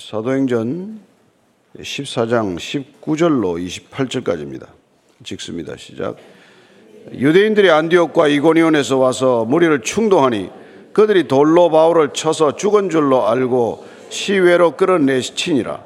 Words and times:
사도행전 0.00 0.98
14장 1.78 2.56
19절로 2.56 3.62
28절까지입니다. 3.90 4.66
찍습니다. 5.22 5.76
시작. 5.76 6.16
유대인들이 7.12 7.70
안디옥과 7.70 8.28
이고니온에서 8.28 8.96
와서 8.96 9.44
무리를 9.44 9.82
충동하니 9.82 10.48
그들이 10.94 11.28
돌로 11.28 11.68
바울을 11.70 12.14
쳐서 12.14 12.56
죽은 12.56 12.88
줄로 12.88 13.28
알고 13.28 13.84
시외로 14.08 14.72
끌어내시니라. 14.72 15.84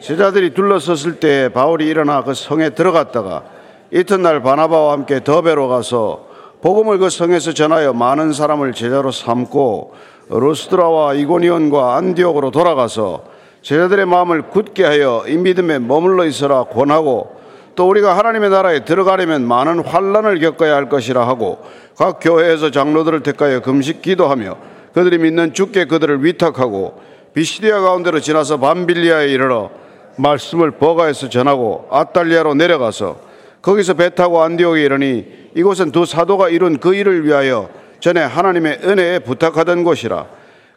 제자들이 0.00 0.54
둘러섰을 0.54 1.18
때 1.18 1.48
바울이 1.48 1.88
일어나 1.88 2.22
그 2.22 2.34
성에 2.34 2.70
들어갔다가 2.70 3.44
이튿날 3.90 4.42
바나바와 4.42 4.92
함께 4.92 5.24
더베로 5.24 5.68
가서 5.68 6.28
복음을 6.62 6.98
그 6.98 7.10
성에서 7.10 7.52
전하여 7.52 7.94
많은 7.94 8.32
사람을 8.32 8.74
제자로 8.74 9.10
삼고 9.10 9.94
로스드라와 10.28 11.14
이고니온과 11.14 11.96
안디옥으로 11.96 12.52
돌아가서 12.52 13.29
제자들의 13.62 14.06
마음을 14.06 14.42
굳게 14.42 14.84
하여 14.84 15.24
이 15.26 15.36
믿음에 15.36 15.78
머물러 15.78 16.24
있으라 16.24 16.64
권하고 16.64 17.38
또 17.74 17.88
우리가 17.88 18.16
하나님의 18.16 18.50
나라에 18.50 18.84
들어가려면 18.84 19.46
많은 19.46 19.84
환란을 19.84 20.40
겪어야 20.40 20.74
할 20.74 20.88
것이라 20.88 21.26
하고 21.26 21.58
각 21.96 22.18
교회에서 22.20 22.70
장로들을 22.70 23.22
택하여 23.22 23.60
금식 23.60 24.02
기도하며 24.02 24.56
그들이 24.92 25.18
믿는 25.18 25.52
주께 25.52 25.84
그들을 25.84 26.24
위탁하고 26.24 27.00
비시디아 27.34 27.80
가운데로 27.80 28.20
지나서 28.20 28.58
밤빌리아에 28.58 29.28
이르러 29.28 29.70
말씀을 30.16 30.72
버가에서 30.72 31.28
전하고 31.28 31.88
아달리아로 31.90 32.54
내려가서 32.54 33.30
거기서 33.62 33.94
배 33.94 34.10
타고 34.10 34.42
안디옥에 34.42 34.82
이르니 34.82 35.50
이곳은 35.54 35.92
두 35.92 36.06
사도가 36.06 36.48
이룬 36.48 36.78
그 36.78 36.94
일을 36.94 37.26
위하여 37.26 37.68
전에 38.00 38.20
하나님의 38.20 38.80
은혜에 38.82 39.18
부탁하던 39.20 39.84
곳이라. 39.84 40.26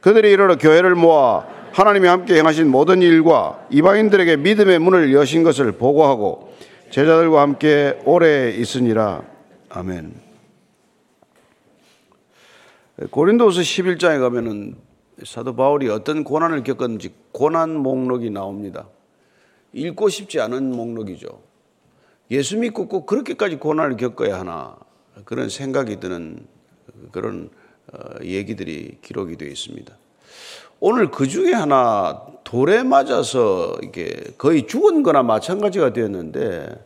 그들이 0.01 0.31
이르러 0.31 0.57
교회를 0.57 0.95
모아 0.95 1.45
하나님이 1.73 2.07
함께 2.07 2.35
행하신 2.35 2.69
모든 2.69 3.01
일과 3.01 3.65
이방인들에게 3.71 4.37
믿음의 4.37 4.77
문을 4.77 5.11
여신 5.11 5.41
것을 5.41 5.71
보고하고 5.71 6.53
제자들과 6.91 7.41
함께 7.41 7.99
오래 8.05 8.51
있으니라. 8.51 9.23
아멘. 9.69 10.13
고린도서 13.09 13.61
11장에 13.61 14.19
가면은 14.19 14.75
사도 15.25 15.55
바울이 15.55 15.89
어떤 15.89 16.23
고난을 16.23 16.61
겪었는지 16.63 17.11
고난 17.31 17.75
목록이 17.75 18.29
나옵니다. 18.29 18.87
읽고 19.73 20.09
싶지 20.09 20.39
않은 20.41 20.75
목록이죠. 20.75 21.41
예수 22.29 22.59
믿고 22.59 22.87
꼭 22.87 23.07
그렇게까지 23.07 23.55
고난을 23.55 23.97
겪어야 23.97 24.39
하나 24.39 24.77
그런 25.25 25.49
생각이 25.49 25.99
드는 25.99 26.45
그런 27.11 27.49
어, 27.91 27.97
얘기들이 28.23 28.99
기록이 29.01 29.37
되어 29.37 29.49
있습니다. 29.49 30.02
오늘 30.85 31.11
그 31.11 31.29
중에 31.29 31.53
하나 31.53 32.25
돌에 32.43 32.83
맞아서 32.83 33.77
이게 33.81 34.21
거의 34.37 34.67
죽은 34.67 35.01
거나 35.01 35.23
마찬가지가 35.23 35.93
되었는데 35.93 36.85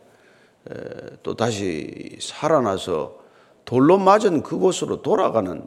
또 1.24 1.34
다시 1.34 2.16
살아나서 2.20 3.18
돌로 3.64 3.98
맞은 3.98 4.44
그곳으로 4.44 5.02
돌아가는 5.02 5.66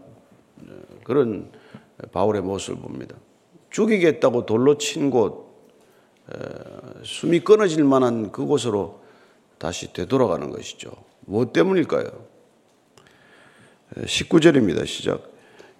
그런 1.03 1.51
바울의 2.13 2.41
모습을 2.43 2.81
봅니다. 2.81 3.17
죽이겠다고 3.69 4.45
돌로 4.45 4.77
친 4.77 5.09
곳, 5.09 5.53
숨이 7.03 7.41
끊어질 7.41 7.83
만한 7.83 8.31
그곳으로 8.31 9.01
다시 9.57 9.91
되돌아가는 9.91 10.51
것이죠. 10.51 10.89
무엇 11.25 11.51
때문일까요? 11.51 12.09
19절입니다. 13.97 14.87
시작. 14.87 15.30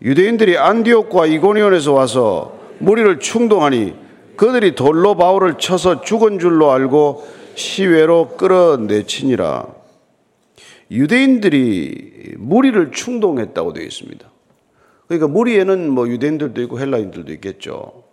유대인들이 0.02 0.58
안디옥과 0.58 1.28
이고니온에서 1.28 1.94
와서 1.94 2.60
무리를 2.80 3.20
충동하니 3.20 3.94
그들이 4.36 4.74
돌로 4.74 5.16
바울을 5.16 5.60
쳐서 5.60 6.02
죽은 6.02 6.40
줄로 6.40 6.72
알고 6.72 7.24
시외로 7.54 8.30
끌어내치니라. 8.38 9.68
유대인들이 10.90 12.36
무리를 12.38 12.92
충동했다고 12.92 13.74
되어 13.74 13.84
있습니다. 13.84 14.30
그러니까 15.08 15.28
무리에는 15.28 15.90
뭐 15.92 16.08
유대인들도 16.08 16.62
있고 16.64 16.80
헬라인들도 16.80 17.32
있겠죠. 17.34 18.04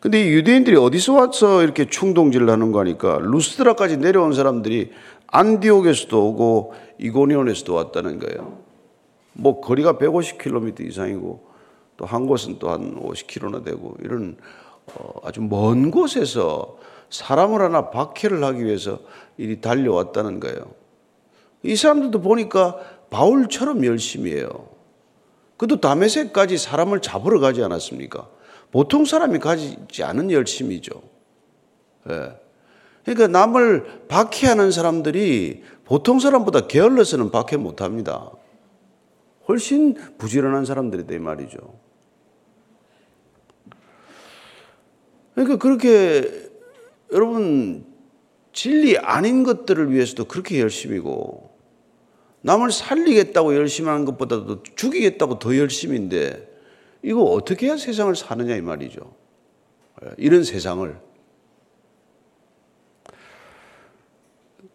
근데 0.00 0.22
이 0.22 0.28
유대인들이 0.34 0.76
어디서 0.76 1.14
와서 1.14 1.62
이렇게 1.62 1.86
충동질을 1.86 2.48
하는 2.48 2.70
거니까 2.70 3.18
루스드라까지 3.20 3.96
내려온 3.96 4.34
사람들이 4.34 4.92
안디옥에서도 5.26 6.28
오고 6.28 6.74
이고니온에서도 6.98 7.74
왔다는 7.74 8.20
거예요. 8.20 8.65
뭐 9.36 9.60
거리가 9.60 9.94
150km 9.94 10.80
이상이고 10.80 11.46
또 11.96 12.04
한 12.04 12.26
곳은 12.26 12.58
또 12.58 12.70
한 12.70 12.94
50km나 13.00 13.64
되고 13.64 13.96
이런 14.02 14.36
어 14.94 15.20
아주 15.24 15.40
먼 15.40 15.90
곳에서 15.90 16.78
사람을 17.10 17.60
하나 17.62 17.90
박해를 17.90 18.42
하기 18.44 18.64
위해서 18.64 19.00
일이 19.36 19.60
달려왔다는 19.60 20.40
거예요. 20.40 20.72
이 21.62 21.74
사람들도 21.74 22.20
보니까 22.20 22.78
바울처럼 23.10 23.84
열심히 23.84 24.32
해요. 24.32 24.68
그도 25.56 25.80
다메섹까지 25.80 26.58
사람을 26.58 27.00
잡으러 27.00 27.40
가지 27.40 27.62
않았습니까? 27.62 28.28
보통 28.70 29.04
사람이 29.04 29.38
가지지 29.38 30.02
않은 30.04 30.30
열심이죠. 30.30 30.90
예. 32.10 32.32
그러니까 33.04 33.28
남을 33.28 34.06
박해하는 34.08 34.70
사람들이 34.70 35.62
보통 35.84 36.18
사람보다 36.18 36.66
게을러서는 36.66 37.30
박해 37.30 37.56
못 37.56 37.80
합니다. 37.80 38.32
훨씬 39.48 39.94
부지런한 40.18 40.64
사람들이다 40.64 41.14
이 41.14 41.18
말이죠. 41.18 41.58
그러니까 45.34 45.58
그렇게 45.58 46.50
여러분 47.12 47.84
진리 48.52 48.96
아닌 48.96 49.44
것들을 49.44 49.92
위해서도 49.92 50.24
그렇게 50.24 50.60
열심이고 50.60 51.56
남을 52.40 52.70
살리겠다고 52.70 53.54
열심히 53.54 53.90
하는 53.90 54.04
것보다도 54.04 54.62
죽이겠다고 54.62 55.38
더 55.38 55.56
열심인데 55.56 56.54
이거 57.02 57.22
어떻게 57.22 57.66
해야 57.66 57.76
세상을 57.76 58.14
사느냐 58.16 58.56
이 58.56 58.62
말이죠. 58.62 59.14
이런 60.16 60.42
세상을. 60.42 60.98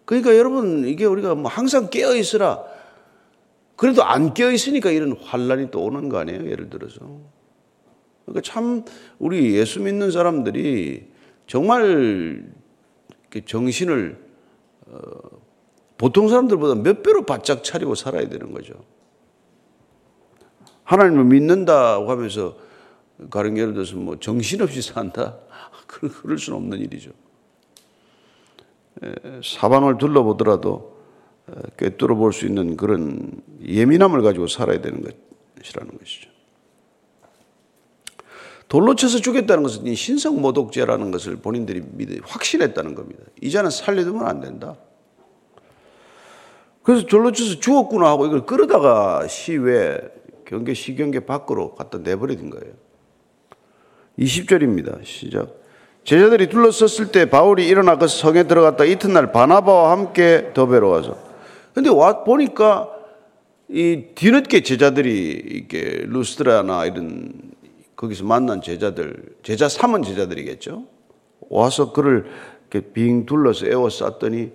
그러니까 0.06 0.36
여러분 0.38 0.88
이게 0.88 1.06
우리가 1.06 1.36
뭐 1.36 1.50
항상 1.50 1.90
깨어 1.90 2.16
있으라 2.16 2.64
그래도 3.82 4.04
안 4.04 4.36
깨어 4.36 4.52
있으니까 4.52 4.92
이런 4.92 5.14
환란이 5.14 5.72
또 5.72 5.84
오는 5.84 6.08
거 6.08 6.20
아니에요? 6.20 6.48
예를 6.52 6.70
들어서. 6.70 7.00
그러니까 8.26 8.42
참 8.44 8.86
우리 9.18 9.56
예수 9.56 9.80
믿는 9.80 10.12
사람들이 10.12 11.08
정말 11.48 12.46
정신을 13.44 14.24
어, 14.86 15.00
보통 15.98 16.28
사람들보다 16.28 16.84
몇 16.84 17.02
배로 17.02 17.26
바짝 17.26 17.64
차리고 17.64 17.96
살아야 17.96 18.30
되는 18.30 18.54
거죠. 18.54 18.76
하나님을 20.84 21.24
믿는다고 21.24 22.12
하면서 22.12 22.56
가령 23.32 23.58
예를 23.58 23.74
들어서 23.74 23.96
뭐 23.96 24.20
정신없이 24.20 24.84
산다? 24.84 25.40
그럴 25.88 26.38
수는 26.38 26.56
없는 26.56 26.78
일이죠. 26.82 27.10
사방을 29.44 29.98
둘러보더라도 29.98 31.01
꿰뚫어 31.78 32.16
볼 32.16 32.32
수 32.34 32.46
있는 32.46 32.78
그런 32.78 33.42
예민함을 33.66 34.22
가지고 34.22 34.48
살아야 34.48 34.80
되는 34.82 35.04
것이라는 35.60 35.98
것이죠. 35.98 36.30
돌로 38.68 38.96
쳐서 38.96 39.20
죽였다는 39.20 39.64
것은 39.64 39.94
신성 39.96 40.40
모독죄라는 40.40 41.12
것을 41.12 41.36
본인들이 41.36 41.82
믿어 41.92 42.22
확신했다는 42.24 42.96
겁니다. 42.96 43.24
이제는 43.42 43.70
살려두면 43.70 44.26
안 44.26 44.40
된다. 44.40 44.78
그래서 46.82 47.06
돌로 47.06 47.34
쳐서 47.34 47.60
죽었구나 47.60 48.08
하고 48.08 48.26
이걸 48.26 48.46
끌어다가 48.46 49.28
시외 49.28 50.00
경계 50.46 50.74
시경계 50.74 51.22
밖으로 51.22 51.76
갖다 51.76 51.98
내버리는 51.98 52.50
거예요. 52.50 52.74
20절입니다. 54.18 55.04
시작. 55.04 55.54
제자들이 56.06 56.48
둘러섰을 56.48 57.12
때 57.12 57.30
바울이 57.30 57.68
일어나 57.68 57.98
그 57.98 58.08
성에 58.08 58.44
들어갔다 58.44 58.86
이튿날 58.86 59.32
바나바와 59.32 59.92
함께 59.92 60.52
더베로 60.54 60.90
와서 60.90 61.31
근데 61.74 61.90
와 61.90 62.24
보니까 62.24 62.90
이 63.70 64.08
뒤늦게 64.16 64.64
제자들이 64.64 65.30
이렇게 65.30 66.04
루스트라나 66.06 66.86
이런 66.86 67.52
거기서 67.96 68.26
만난 68.26 68.62
제자들, 68.62 69.36
제자 69.44 69.70
삼은 69.70 70.04
제자들이겠죠. 70.04 70.86
와서 71.50 71.94
그를 71.94 72.26
이렇게 72.70 72.92
빙 72.92 73.26
둘러서 73.26 73.68
에워쌌더니 73.68 74.52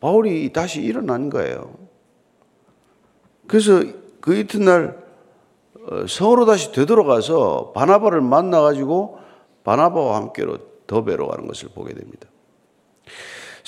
바울이 0.00 0.52
다시 0.52 0.80
일어난 0.80 1.30
거예요. 1.30 1.74
그래서 3.46 3.82
그 4.20 4.36
이튿날 4.36 5.02
어, 5.90 6.06
성으로 6.06 6.46
다시 6.46 6.70
되돌아가서 6.70 7.72
바나바를 7.74 8.20
만나가지고 8.20 9.18
바나바와 9.64 10.16
함께로 10.16 10.58
더베로 10.86 11.28
가는 11.28 11.46
것을 11.46 11.70
보게 11.74 11.94
됩니다. 11.94 12.28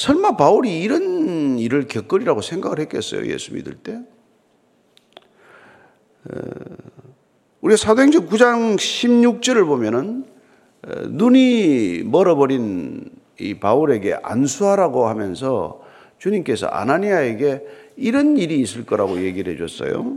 설마 0.00 0.38
바울이 0.38 0.80
이런 0.80 1.58
일을 1.58 1.86
겪으리라고 1.86 2.40
생각을 2.40 2.78
했겠어요? 2.78 3.26
예수 3.26 3.52
믿을 3.52 3.74
때? 3.74 4.00
우리 7.60 7.76
사도행전 7.76 8.26
9장 8.26 8.76
16절을 8.76 9.66
보면은 9.66 10.24
눈이 11.08 12.04
멀어버린 12.06 13.10
이 13.38 13.52
바울에게 13.60 14.20
안수하라고 14.22 15.06
하면서 15.06 15.82
주님께서 16.16 16.66
아나니아에게 16.68 17.62
이런 17.98 18.38
일이 18.38 18.58
있을 18.58 18.86
거라고 18.86 19.22
얘기를 19.22 19.52
해줬어요. 19.52 20.16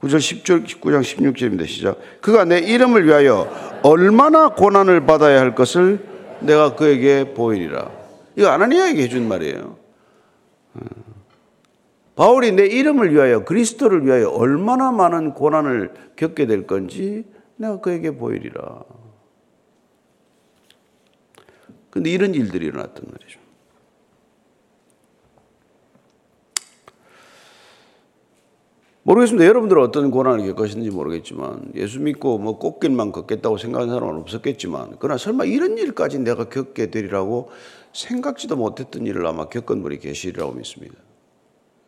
9절 0.00 0.42
10절 0.42 0.64
19장 0.64 1.02
16절입니다. 1.02 1.66
시작. 1.66 1.98
그가 2.22 2.46
내 2.46 2.60
이름을 2.60 3.04
위하여 3.06 3.46
얼마나 3.82 4.48
고난을 4.48 5.04
받아야 5.04 5.38
할 5.38 5.54
것을 5.54 6.00
내가 6.40 6.76
그에게 6.76 7.34
보이리라. 7.34 8.01
이거 8.36 8.48
아나니아에게 8.48 9.02
해준 9.02 9.28
말이에요. 9.28 9.76
어. 10.74 10.80
바울이 12.14 12.52
내 12.52 12.66
이름을 12.66 13.12
위하여 13.12 13.44
그리스도를 13.44 14.04
위하여 14.06 14.28
얼마나 14.28 14.92
많은 14.92 15.34
고난을 15.34 15.94
겪게 16.16 16.46
될 16.46 16.66
건지 16.66 17.24
내가 17.56 17.80
그에게 17.80 18.12
보이리라. 18.12 18.84
근데 21.90 22.10
이런 22.10 22.34
일들이 22.34 22.66
일어났단 22.66 23.04
말이죠. 23.10 23.41
모르겠습니다. 29.12 29.44
여러분들은 29.46 29.82
어떤 29.82 30.10
고난을 30.10 30.46
겪으시는지 30.54 30.90
모르겠지만 30.90 31.72
예수 31.74 32.00
믿고 32.00 32.38
뭐 32.38 32.58
꽃길만 32.58 33.12
걷겠다고 33.12 33.58
생각하는 33.58 33.92
사람은 33.92 34.20
없었겠지만 34.22 34.96
그러나 35.00 35.18
설마 35.18 35.44
이런 35.44 35.76
일까지 35.76 36.18
내가 36.20 36.48
겪게 36.48 36.90
되리라고 36.90 37.50
생각지도 37.92 38.56
못했던 38.56 39.06
일을 39.06 39.26
아마 39.26 39.48
겪은 39.48 39.82
분이 39.82 39.98
계시리라고 39.98 40.52
믿습니다. 40.52 40.94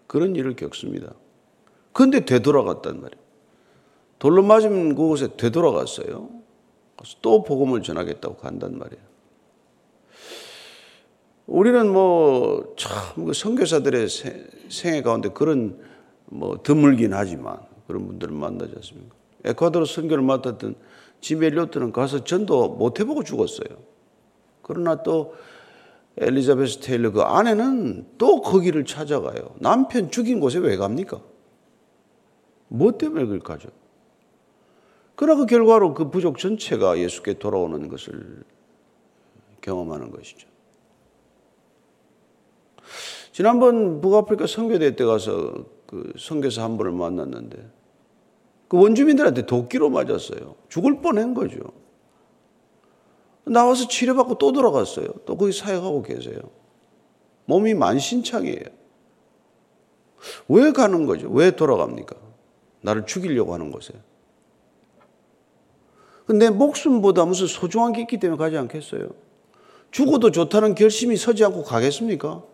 그런 0.07 0.37
일을 0.37 0.55
겪습니다. 0.55 1.15
그런데 1.93 2.27
되돌아갔단 2.27 3.01
말이에요. 3.01 3.25
돌로 4.19 4.43
맞은 4.43 4.95
그곳에 4.95 5.29
되돌아갔어요. 5.37 6.29
또 7.23 7.43
복음을 7.43 7.83
전하겠다고 7.83 8.37
간단 8.37 8.79
말이에요. 8.79 9.03
우리는 11.47 11.91
뭐, 11.91 12.75
참, 12.77 13.27
그 13.27 13.33
선교사들의 13.35 14.09
생애 14.71 15.03
가운데 15.03 15.29
그런 15.29 15.94
뭐 16.27 16.63
드물긴 16.63 17.13
하지만 17.15 17.59
그런 17.87 18.07
분들을 18.07 18.35
만나지 18.35 18.73
않습니까? 18.77 19.15
에콰도르 19.45 19.87
선교를 19.87 20.23
맡았던 20.23 20.75
지멜리오트는 21.21 21.93
가서 21.93 22.25
전도 22.25 22.71
못 22.71 23.01
해보고 23.01 23.25
죽었어요. 23.25 23.79
그러나 24.63 25.03
또 25.03 25.35
엘리자베스 26.17 26.81
테일러 26.81 27.13
그 27.13 27.23
아내는 27.23 28.07
또 28.19 28.41
거기를 28.41 28.85
찾아가요. 28.85 29.55
남편 29.59 30.11
죽인 30.11 30.41
곳에 30.41 30.59
왜 30.59 30.77
갑니까? 30.77 31.21
뭐 32.69 32.97
때문에 32.97 33.25
그걸 33.25 33.41
가죠? 33.41 33.69
그러나 35.17 35.41
그 35.41 35.47
결과로 35.47 35.95
그 35.95 36.11
부족 36.11 36.39
전체가 36.39 36.99
예수께 36.99 37.35
돌아오는 37.35 37.89
것을 37.89 38.45
경험하는 39.61 40.11
것이죠. 40.11 40.49
지난번 43.35 44.01
북아프리카 44.01 44.47
선교대 44.47 44.95
때 44.95 45.05
가서 45.05 45.53
그 45.89 46.13
선교사 46.17 46.63
한 46.63 46.79
분을 46.79 46.93
만났는데 46.93 47.69
그 48.69 48.81
원주민들한테 48.81 49.45
도끼로 49.45 49.91
맞았어요. 49.91 50.55
죽을 50.69 51.01
뻔한 51.01 51.35
거죠. 51.35 51.59
나와서 53.45 53.89
치료받고 53.89 54.39
또 54.39 54.53
돌아갔어요. 54.53 55.09
또 55.27 55.37
거기 55.37 55.51
사역하고 55.51 56.03
계세요. 56.03 56.39
몸이 57.47 57.75
만신창이에요. 57.75 58.67
왜 60.49 60.71
가는 60.71 61.05
거죠? 61.05 61.29
왜 61.29 61.51
돌아갑니까? 61.51 62.15
나를 62.83 63.05
죽이려고 63.05 63.53
하는 63.53 63.73
곳에. 63.73 63.95
내 66.29 66.51
목숨보다 66.51 67.25
무슨 67.25 67.49
소중한 67.49 67.93
게 67.93 68.03
있기 68.03 68.21
때문에 68.21 68.39
가지 68.39 68.57
않겠어요? 68.57 69.09
죽어도 69.91 70.31
좋다는 70.31 70.77
결심이 70.77 71.17
서지 71.17 71.45
않고 71.45 71.65
가겠습니까? 71.65 72.54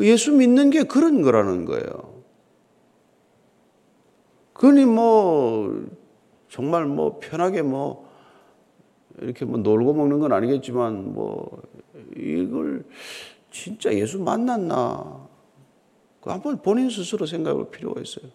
예수 0.00 0.32
믿는 0.32 0.70
게 0.70 0.84
그런 0.84 1.22
거라는 1.22 1.64
거예요. 1.64 2.22
그러니 4.54 4.84
뭐, 4.84 5.86
정말 6.48 6.86
뭐 6.86 7.18
편하게 7.20 7.62
뭐, 7.62 8.10
이렇게 9.20 9.44
뭐 9.44 9.58
놀고 9.58 9.92
먹는 9.94 10.20
건 10.20 10.32
아니겠지만 10.32 11.12
뭐 11.12 11.62
이걸 12.16 12.84
진짜 13.50 13.92
예수 13.94 14.18
만났나 14.18 15.28
그 16.20 16.30
한번 16.30 16.62
본인 16.62 16.88
스스로 16.88 17.26
생각할 17.26 17.70
필요가 17.70 18.00
있어요. 18.00 18.30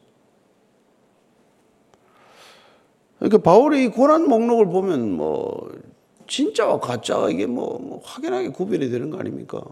그러니까 3.18 3.39
바울의 3.39 3.92
고난 3.92 4.27
목록을 4.27 4.68
보면 4.68 5.12
뭐 5.12 5.71
진짜와 6.27 6.80
가짜가 6.80 7.30
이게 7.30 7.45
뭐, 7.45 7.80
뭐 7.80 8.00
확연하게 8.03 8.50
구별이 8.50 8.89
되는 8.89 9.10
거 9.10 9.18
아닙니까? 9.18 9.63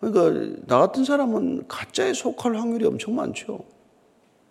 그러니까 0.00 0.62
나 0.66 0.78
같은 0.78 1.04
사람은 1.04 1.68
가짜에 1.68 2.12
속할 2.14 2.56
확률이 2.56 2.86
엄청 2.86 3.14
많죠. 3.14 3.64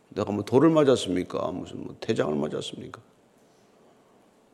내가 0.09 0.31
뭐 0.31 0.43
돌을 0.43 0.69
맞았습니까? 0.69 1.51
무슨 1.51 1.83
뭐 1.83 1.95
태장을 1.99 2.33
맞았습니까? 2.35 3.01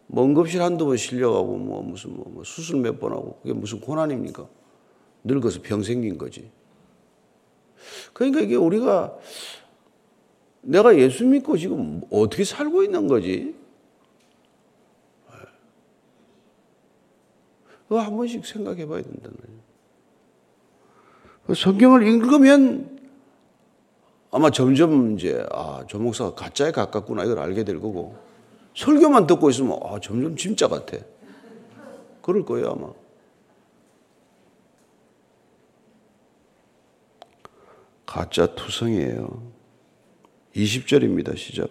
뭐 0.07 0.23
응급실 0.23 0.61
한두 0.61 0.85
번 0.85 0.97
실려가고 0.97 1.57
뭐 1.57 1.81
무슨 1.81 2.15
뭐, 2.15 2.25
뭐 2.29 2.43
수술 2.43 2.79
몇 2.79 2.99
번 2.99 3.11
하고 3.11 3.39
그게 3.41 3.53
무슨 3.53 3.81
고난입니까? 3.81 4.47
늙어서 5.23 5.61
병 5.61 5.81
생긴 5.83 6.17
거지. 6.17 6.49
그러니까 8.13 8.41
이게 8.41 8.55
우리가 8.55 9.17
내가 10.61 10.97
예수 10.97 11.25
믿고 11.25 11.57
지금 11.57 12.01
어떻게 12.09 12.43
살고 12.43 12.83
있는 12.83 13.07
거지? 13.07 13.55
그거 17.87 17.99
한 17.99 18.15
번씩 18.15 18.45
생각해 18.45 18.85
봐야 18.87 19.01
된다는 19.01 19.37
거예요. 19.37 19.64
성경을 21.53 22.07
읽으면 22.07 22.99
아마 24.31 24.49
점점 24.49 25.15
이제, 25.15 25.45
아, 25.51 25.83
조 25.87 25.99
목사가 25.99 26.33
가짜에 26.33 26.71
가깝구나 26.71 27.23
이걸 27.23 27.39
알게 27.39 27.63
될 27.63 27.79
거고, 27.79 28.15
설교만 28.75 29.27
듣고 29.27 29.49
있으면 29.49 29.79
아, 29.83 29.99
점점 30.01 30.35
진짜 30.35 30.67
같아. 30.67 30.97
그럴 32.21 32.43
거예요, 32.43 32.71
아마. 32.71 32.89
가짜 38.05 38.47
투성이에요. 38.47 39.51
20절입니다. 40.55 41.37
시작. 41.37 41.69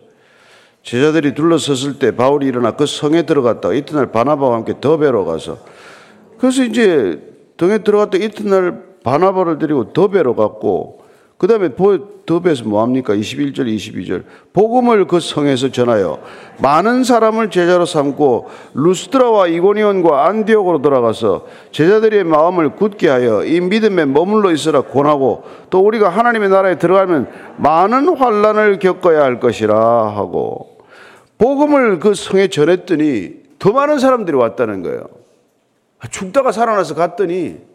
제자들이 0.82 1.34
둘러섰을 1.34 1.98
때 1.98 2.14
바울이 2.14 2.46
일어나 2.46 2.76
그 2.76 2.84
성에 2.84 3.22
들어갔다 3.22 3.72
이튿날 3.72 4.12
바나바와 4.12 4.56
함께 4.56 4.74
더베로 4.80 5.24
가서 5.24 5.58
그래서 6.38 6.62
이제 6.62 7.20
등에 7.56 7.78
들어갔다 7.78 8.18
이튿날 8.18 8.93
바나바를 9.04 9.58
데리고 9.58 9.92
더베로 9.92 10.34
갔고 10.34 11.04
그 11.36 11.46
다음에 11.46 11.70
더베에서 12.26 12.64
뭐합니까? 12.64 13.12
21절, 13.14 13.66
22절. 13.66 14.22
복음을 14.52 15.06
그 15.06 15.20
성에서 15.20 15.70
전하여 15.70 16.20
많은 16.58 17.04
사람을 17.04 17.50
제자로 17.50 17.84
삼고 17.84 18.48
루스트라와 18.72 19.48
이고니온과 19.48 20.26
안디옥으로 20.26 20.80
돌아가서 20.80 21.46
제자들의 21.72 22.24
마음을 22.24 22.76
굳게 22.76 23.08
하여 23.08 23.44
이 23.44 23.60
믿음에 23.60 24.06
머물러 24.06 24.52
있으라 24.52 24.82
권하고 24.82 25.44
또 25.68 25.80
우리가 25.80 26.08
하나님의 26.08 26.48
나라에 26.48 26.78
들어가면 26.78 27.28
많은 27.58 28.16
환란을 28.16 28.78
겪어야 28.78 29.22
할 29.22 29.38
것이라 29.38 29.76
하고 29.76 30.78
복음을 31.36 31.98
그 31.98 32.14
성에 32.14 32.48
전했더니 32.48 33.42
더 33.58 33.72
많은 33.72 33.98
사람들이 33.98 34.36
왔다는 34.36 34.82
거예요. 34.82 35.08
죽다가 36.10 36.52
살아나서 36.52 36.94
갔더니 36.94 37.34
예. 37.34 37.73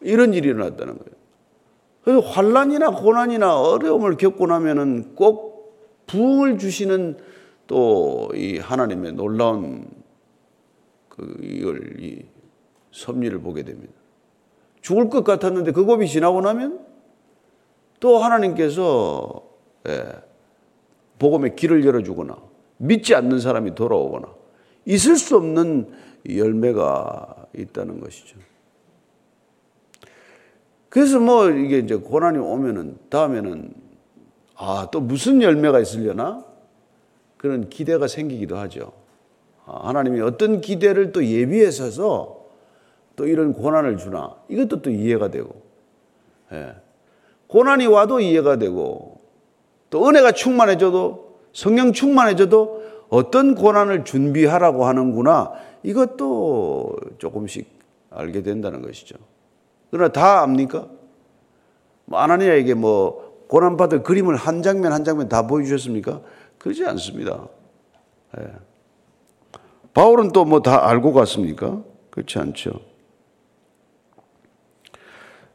이런 0.00 0.34
일이 0.34 0.48
일어났다는 0.48 0.98
거예요. 0.98 1.20
그래서 2.02 2.20
환란이나 2.20 2.90
고난이나 2.90 3.60
어려움을 3.60 4.16
겪고 4.16 4.46
나면은 4.46 5.14
꼭 5.14 6.04
부흥을 6.06 6.58
주시는 6.58 7.18
또 7.66 8.10
이 8.34 8.58
하나님의 8.58 9.12
놀라운 9.12 9.86
그 11.08 11.36
이걸 11.42 12.00
이 12.02 12.24
섭리를 12.92 13.38
보게 13.40 13.62
됩니다. 13.62 13.92
죽을 14.80 15.08
것 15.08 15.24
같았는데 15.24 15.72
그 15.72 15.84
고비 15.84 16.08
지나고 16.08 16.40
나면 16.40 16.84
또 17.98 18.18
하나님께서 18.18 19.42
예, 19.88 20.04
복음의 21.18 21.56
길을 21.56 21.84
열어주거나 21.84 22.36
믿지 22.78 23.14
않는 23.14 23.40
사람이 23.40 23.74
돌아오거나 23.74 24.28
있을 24.86 25.16
수 25.16 25.36
없는 25.36 25.92
열매가 26.28 27.48
있다는 27.56 28.00
것이죠. 28.00 28.38
그래서 30.90 31.20
뭐 31.20 31.48
이게 31.48 31.78
이제 31.78 31.94
고난이 31.96 32.38
오면은 32.38 32.98
다음에는 33.08 33.72
아, 34.56 34.88
또 34.92 35.00
무슨 35.00 35.40
열매가 35.40 35.80
있으려나? 35.80 36.44
그런 37.38 37.70
기대가 37.70 38.06
생기기도 38.06 38.58
하죠. 38.58 38.92
아, 39.64 39.88
하나님이 39.88 40.20
어떤 40.20 40.60
기대를 40.60 41.12
또 41.12 41.24
예비해서서 41.24 42.44
또 43.16 43.26
이런 43.26 43.54
고난을 43.54 43.96
주나? 43.96 44.34
이것도 44.48 44.82
또 44.82 44.90
이해가 44.90 45.30
되고. 45.30 45.62
예. 46.52 46.74
고난이 47.46 47.86
와도 47.86 48.20
이해가 48.20 48.56
되고 48.56 49.20
또 49.90 50.06
은혜가 50.08 50.32
충만해져도 50.32 51.38
성령 51.52 51.92
충만해져도 51.92 52.82
어떤 53.08 53.54
고난을 53.54 54.04
준비하라고 54.04 54.84
하는구나. 54.84 55.52
이것도 55.82 56.96
조금씩 57.18 57.68
알게 58.10 58.42
된다는 58.42 58.82
것이죠. 58.82 59.16
그러나 59.90 60.12
다 60.12 60.42
압니까? 60.42 60.86
뭐 62.04 62.18
아나니아에게 62.20 62.74
뭐 62.74 63.44
고난받을 63.48 64.02
그림을 64.02 64.36
한 64.36 64.62
장면 64.62 64.92
한 64.92 65.04
장면 65.04 65.28
다 65.28 65.46
보여주셨습니까? 65.46 66.20
그러지 66.58 66.84
않습니다. 66.86 67.48
예. 68.38 68.46
바울은 69.94 70.30
또 70.32 70.44
뭐 70.44 70.60
다 70.62 70.88
알고 70.88 71.12
갔습니까? 71.12 71.82
그렇지 72.10 72.38
않죠. 72.38 72.72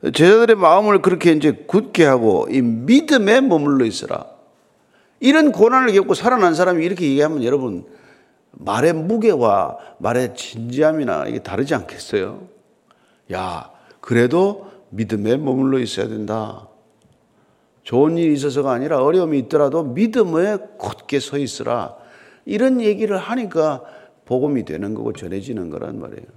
제자들의 0.04 0.56
마음을 0.58 1.02
그렇게 1.02 1.32
이제 1.32 1.52
굳게 1.52 2.06
하고 2.06 2.48
이 2.52 2.62
믿음에 2.62 3.42
머물러 3.42 3.86
있어라. 3.86 4.26
이런 5.20 5.52
고난을 5.52 5.94
겪고 5.94 6.14
살아난 6.14 6.54
사람이 6.54 6.84
이렇게 6.86 7.10
얘기하면 7.10 7.44
여러분 7.44 7.86
말의 8.52 8.94
무게와 8.94 9.78
말의 9.98 10.36
진지함이나 10.36 11.28
이게 11.28 11.40
다르지 11.40 11.74
않겠어요? 11.74 12.42
야, 13.34 13.72
그래도 14.06 14.70
믿음에 14.92 15.36
머물러 15.36 15.80
있어야 15.80 16.08
된다. 16.08 16.70
좋은 17.82 18.20
일이 18.20 18.36
있어서가 18.36 18.72
아니라 18.72 19.04
어려움이 19.04 19.40
있더라도 19.40 19.82
믿음에 19.84 20.58
굳게 20.78 21.20
서 21.20 21.40
있으라. 21.40 21.98
이런 22.46 22.82
얘기를 22.82 23.18
하니까 23.18 23.84
복음이 24.26 24.64
되는 24.64 24.94
거고 24.94 25.12
전해지는 25.12 25.72
거란 25.72 26.00
말이에요. 26.00 26.28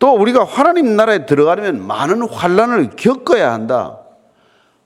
또 0.00 0.14
우리가 0.16 0.42
하나님 0.42 0.96
나라에 0.96 1.26
들어가려면 1.26 1.86
많은 1.86 2.28
환란을 2.28 2.90
겪어야 2.96 3.52
한다. 3.52 4.00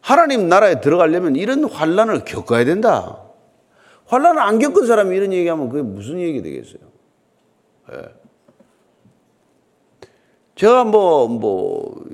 하나님 0.02 0.50
나라에 0.50 0.82
들어가려면 0.82 1.36
이런 1.36 1.64
환란을 1.64 2.24
겪어야 2.26 2.66
된다. 2.66 3.22
환란을 4.04 4.38
안 4.38 4.58
겪은 4.58 4.86
사람이 4.86 5.16
이런 5.16 5.32
얘기하면 5.32 5.70
그게 5.70 5.82
무슨 5.82 6.20
얘기 6.20 6.42
되겠어요? 6.42 6.82
예. 7.92 8.19
제가 10.60 10.84
뭐, 10.84 11.26
뭐, 11.26 12.04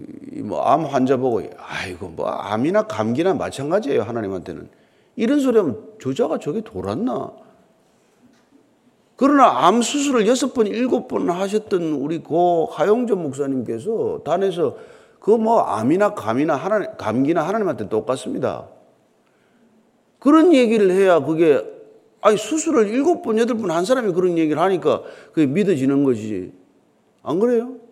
뭐, 0.44 0.62
암 0.62 0.84
환자 0.84 1.16
보고, 1.16 1.42
아이고, 1.58 2.10
뭐, 2.10 2.28
암이나 2.28 2.82
감기나 2.86 3.34
마찬가지예요, 3.34 4.02
하나님한테는. 4.02 4.68
이런 5.16 5.40
소리 5.40 5.58
하면 5.58 5.82
저자가 6.00 6.38
저게 6.38 6.60
돌았나? 6.60 7.32
그러나 9.16 9.66
암 9.66 9.82
수술을 9.82 10.28
여섯 10.28 10.54
번, 10.54 10.68
일곱 10.68 11.08
번 11.08 11.28
하셨던 11.28 11.82
우리 11.94 12.22
고 12.22 12.68
하용전 12.70 13.20
목사님께서 13.20 14.20
단에서 14.24 14.76
그 15.18 15.32
뭐 15.32 15.62
암이나 15.62 16.14
감이나 16.14 16.54
하나님, 16.54 16.90
감기나 16.96 17.42
하나님한테 17.48 17.88
똑같습니다. 17.88 18.68
그런 20.20 20.54
얘기를 20.54 20.92
해야 20.92 21.18
그게 21.18 21.64
아니 22.20 22.36
수술을 22.36 22.86
일곱 22.90 23.22
번, 23.22 23.38
여덟 23.38 23.56
번 23.56 23.72
한 23.72 23.84
사람이 23.84 24.12
그런 24.12 24.38
얘기를 24.38 24.62
하니까 24.62 25.02
그게 25.32 25.46
믿어지는 25.46 26.04
것이지. 26.04 26.52
안 27.24 27.40
그래요? 27.40 27.85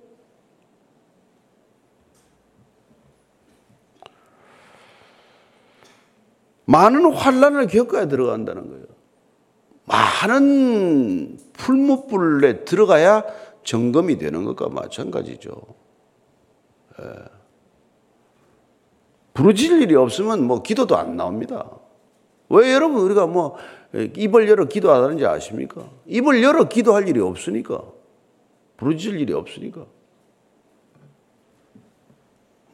많은 6.66 7.12
환란을 7.12 7.66
겪어야 7.66 8.09
들어간다는 8.09 8.68
거예요. 8.68 8.85
많은 9.87 11.38
풀무불에 11.52 12.64
들어가야 12.64 13.25
점검이 13.64 14.18
되는 14.18 14.44
것과 14.44 14.68
마찬가지죠. 14.68 15.50
예. 17.00 17.04
부르질 19.35 19.83
일이 19.83 19.94
없으면 19.97 20.44
뭐 20.44 20.62
기도도 20.62 20.97
안 20.97 21.16
나옵니다. 21.16 21.68
왜 22.49 22.73
여러분 22.73 23.00
우리가 23.02 23.26
뭐 23.26 23.56
입을 23.94 24.49
열어 24.49 24.66
기도하는지 24.66 25.26
아십니까? 25.26 25.88
입을 26.06 26.42
열어 26.42 26.68
기도할 26.68 27.09
일이 27.09 27.21
없으니까. 27.21 27.83
부르질 28.76 29.21
일이 29.21 29.33
없으니까. 29.33 29.87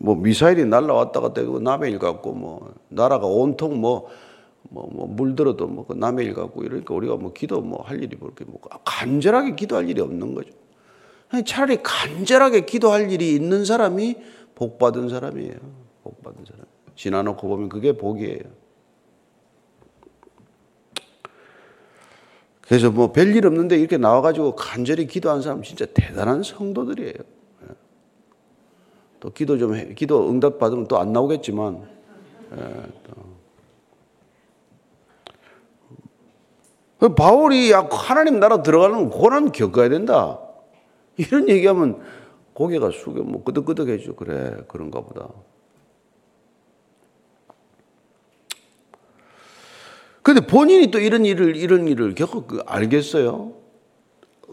뭐 0.02 0.16
미사일이 0.16 0.64
날라왔다 0.64 1.20
갔다 1.20 1.42
하고 1.42 1.60
남의 1.60 1.92
일 1.92 1.98
같고 1.98 2.32
뭐 2.32 2.74
나라가 2.88 3.26
온통 3.26 3.80
뭐 3.80 4.08
뭐, 4.72 4.88
뭐, 4.92 5.06
물들어도 5.06 5.66
뭐, 5.66 5.84
그 5.86 5.94
남의 5.94 6.26
일 6.26 6.34
같고 6.34 6.62
이러니까 6.62 6.94
우리가 6.94 7.16
뭐 7.16 7.32
기도 7.32 7.60
뭐 7.60 7.82
할 7.82 8.02
일이 8.02 8.16
그렇게 8.16 8.44
뭐, 8.44 8.60
간절하게 8.84 9.56
기도할 9.56 9.88
일이 9.88 10.00
없는 10.00 10.34
거죠. 10.34 10.50
차라리 11.44 11.82
간절하게 11.82 12.66
기도할 12.66 13.10
일이 13.10 13.34
있는 13.34 13.64
사람이 13.64 14.16
복 14.54 14.78
받은 14.78 15.08
사람이에요. 15.08 15.56
복 16.04 16.22
받은 16.22 16.44
사람. 16.46 16.64
지나놓고 16.94 17.48
보면 17.48 17.68
그게 17.68 17.96
복이에요. 17.96 18.42
그래서 22.60 22.90
뭐 22.90 23.10
별일 23.10 23.46
없는데 23.46 23.76
이렇게 23.76 23.96
나와가지고 23.96 24.54
간절히 24.54 25.06
기도한 25.06 25.42
사람 25.42 25.62
진짜 25.62 25.86
대단한 25.86 26.42
성도들이에요. 26.44 27.39
예. 29.20 29.22
또 29.22 29.30
기도 29.30 29.58
좀 29.58 29.74
해, 29.74 29.94
기도 29.94 30.28
응답 30.30 30.58
받으면 30.58 30.88
또 30.88 30.96
안 30.98 31.12
나오겠지만, 31.12 31.82
예, 32.56 32.56
그 36.98 37.14
바울이 37.14 37.72
하나님 37.72 38.40
나라 38.40 38.62
들어가는 38.62 39.08
고난 39.08 39.52
겪어야 39.52 39.88
된다. 39.88 40.38
이런 41.16 41.48
얘기하면 41.48 42.00
고개가 42.52 42.90
숙여 42.90 43.22
뭐 43.22 43.42
끄덕끄덕해져 43.42 44.14
그래 44.16 44.56
그런가 44.68 45.00
보다. 45.00 45.28
근데 50.22 50.46
본인이 50.46 50.90
또 50.90 50.98
이런 50.98 51.24
일을 51.24 51.56
이런 51.56 51.88
일을 51.88 52.14
겪어 52.14 52.46
그 52.46 52.62
알겠어요? 52.66 53.54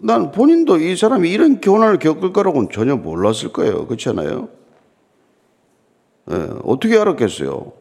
난 0.01 0.31
본인도 0.31 0.77
이 0.77 0.95
사람이 0.95 1.29
이런 1.29 1.59
고난을 1.59 1.99
겪을 1.99 2.31
거라고는 2.31 2.69
전혀 2.71 2.95
몰랐을 2.95 3.51
거예요. 3.51 3.87
그렇지 3.87 4.07
않아요? 4.09 4.47
네, 6.27 6.49
어떻게 6.63 6.97
알았겠어요? 6.97 7.71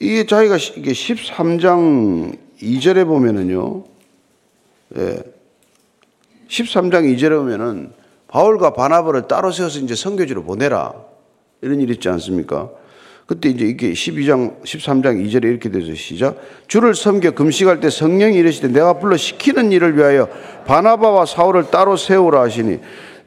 이게 0.00 0.26
자기가 0.26 0.56
이게 0.56 0.92
13장 0.92 2.36
2절에 2.60 3.06
보면은요. 3.06 3.84
예. 4.96 5.22
13장 6.48 7.14
2절에 7.14 7.36
보면은 7.38 7.92
바울과 8.28 8.74
바나바를 8.74 9.28
따로 9.28 9.52
세워서 9.52 9.80
이제 9.80 9.94
선교지로 9.94 10.42
보내라. 10.42 10.92
이런 11.60 11.80
일 11.80 11.90
있지 11.90 12.08
않습니까? 12.08 12.70
그때 13.26 13.50
이제 13.50 13.66
이게 13.66 13.92
12장 13.92 14.62
13장 14.62 15.22
2절에 15.24 15.44
이렇게 15.44 15.70
돼서 15.70 15.94
시작. 15.94 16.36
주를 16.66 16.94
섬겨 16.94 17.32
금식할 17.32 17.80
때 17.80 17.90
성령이 17.90 18.36
이르시되 18.36 18.68
내가 18.68 18.98
불러 18.98 19.16
시키는 19.16 19.70
일을 19.70 19.96
위하여 19.96 20.28
바나바와 20.66 21.26
사울을 21.26 21.70
따로 21.70 21.96
세우라 21.96 22.40
하시니 22.40 22.78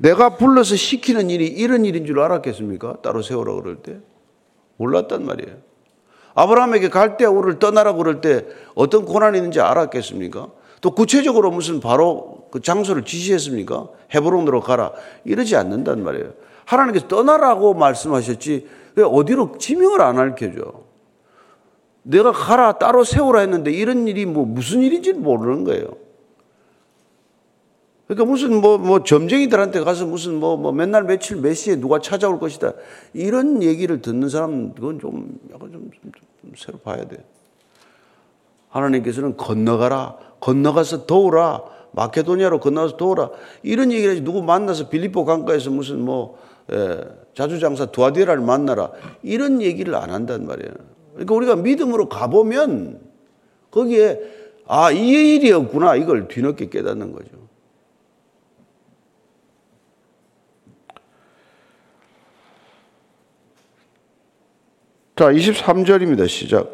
내가 0.01 0.35
불러서 0.35 0.75
시키는 0.75 1.29
일이 1.29 1.45
이런 1.45 1.85
일인 1.85 2.05
줄 2.05 2.19
알았겠습니까? 2.19 2.97
따로 3.03 3.21
세우라 3.21 3.53
그럴 3.53 3.77
때 3.77 3.99
몰랐단 4.77 5.25
말이에요. 5.25 5.57
아브라함에게 6.33 6.89
갈대 6.89 7.25
우를 7.25 7.59
떠나라 7.59 7.93
그럴 7.93 8.19
때 8.19 8.45
어떤 8.73 9.05
고난이 9.05 9.37
있는지 9.37 9.61
알았겠습니까? 9.61 10.49
또 10.81 10.91
구체적으로 10.91 11.51
무슨 11.51 11.79
바로 11.79 12.47
그 12.49 12.61
장소를 12.61 13.03
지시했습니까? 13.03 13.89
헤브론으로 14.15 14.61
가라. 14.61 14.91
이러지 15.23 15.55
않는단 15.55 16.03
말이에요. 16.03 16.33
하나님께서 16.65 17.07
떠나라고 17.07 17.75
말씀하셨지 17.75 18.67
왜 18.95 19.03
어디로 19.03 19.57
지명을 19.59 20.01
안 20.01 20.17
알려줘. 20.17 20.73
내가 22.03 22.31
가라 22.31 22.79
따로 22.79 23.03
세우라 23.03 23.41
했는데 23.41 23.71
이런 23.71 24.07
일이 24.07 24.25
뭐 24.25 24.45
무슨 24.45 24.81
일인지 24.81 25.13
모르는 25.13 25.63
거예요. 25.63 25.85
그러니까 28.11 28.25
무슨 28.25 28.59
뭐, 28.59 28.77
뭐 28.77 29.03
점쟁이들한테 29.03 29.79
가서 29.85 30.05
무슨 30.05 30.35
뭐, 30.35 30.57
뭐 30.57 30.73
맨날 30.73 31.05
며칠 31.05 31.37
몇 31.37 31.53
시에 31.53 31.77
누가 31.77 31.99
찾아올 31.99 32.41
것이다. 32.41 32.73
이런 33.13 33.63
얘기를 33.63 34.01
듣는 34.01 34.27
사람은 34.27 34.73
그건 34.73 34.99
좀 34.99 35.39
약간 35.53 35.71
좀, 35.71 35.89
좀, 35.93 36.11
좀 36.41 36.51
새로 36.57 36.77
봐야 36.79 37.07
돼. 37.07 37.23
하나님께서는 38.67 39.37
건너가라. 39.37 40.17
건너가서 40.41 41.05
도우라. 41.05 41.63
마케도니아로 41.93 42.59
건너가서 42.59 42.97
도우라. 42.97 43.29
이런 43.63 43.93
얘기를 43.93 44.11
하지. 44.11 44.21
누구 44.25 44.43
만나서 44.43 44.89
빌리포 44.89 45.23
강가에서 45.23 45.69
무슨 45.69 46.01
뭐, 46.01 46.37
예, 46.73 46.99
자주장사 47.33 47.93
두아디라를 47.93 48.43
만나라. 48.43 48.91
이런 49.23 49.61
얘기를 49.61 49.95
안 49.95 50.09
한단 50.09 50.45
말이에요. 50.47 50.73
그러니까 51.13 51.33
우리가 51.33 51.55
믿음으로 51.55 52.09
가보면 52.09 52.99
거기에 53.71 54.19
아, 54.67 54.91
이 54.91 55.35
일이었구나. 55.35 55.95
이걸 55.95 56.27
뒤늦게 56.27 56.67
깨닫는 56.67 57.13
거죠. 57.13 57.50
자, 65.21 65.31
23절입니다. 65.31 66.27
시작. 66.27 66.67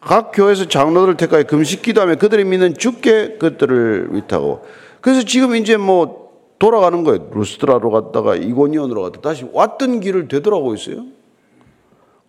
각 0.00 0.30
교회에서 0.32 0.68
장로들을 0.68 1.16
택하여 1.16 1.42
금식 1.42 1.82
기도하며 1.82 2.18
그들이 2.18 2.44
믿는 2.44 2.74
주께 2.74 3.36
그들을 3.36 4.10
위탁하고 4.12 4.64
그래서 5.00 5.24
지금 5.24 5.56
이제 5.56 5.76
뭐 5.76 6.30
돌아가는 6.60 7.02
거예요. 7.02 7.28
루스트라로 7.34 7.90
갔다가 7.90 8.36
이고니온으로 8.36 9.02
갔다 9.02 9.20
다시 9.20 9.44
왔던 9.52 9.98
길을 9.98 10.28
되돌아오고 10.28 10.74
있어요. 10.74 11.06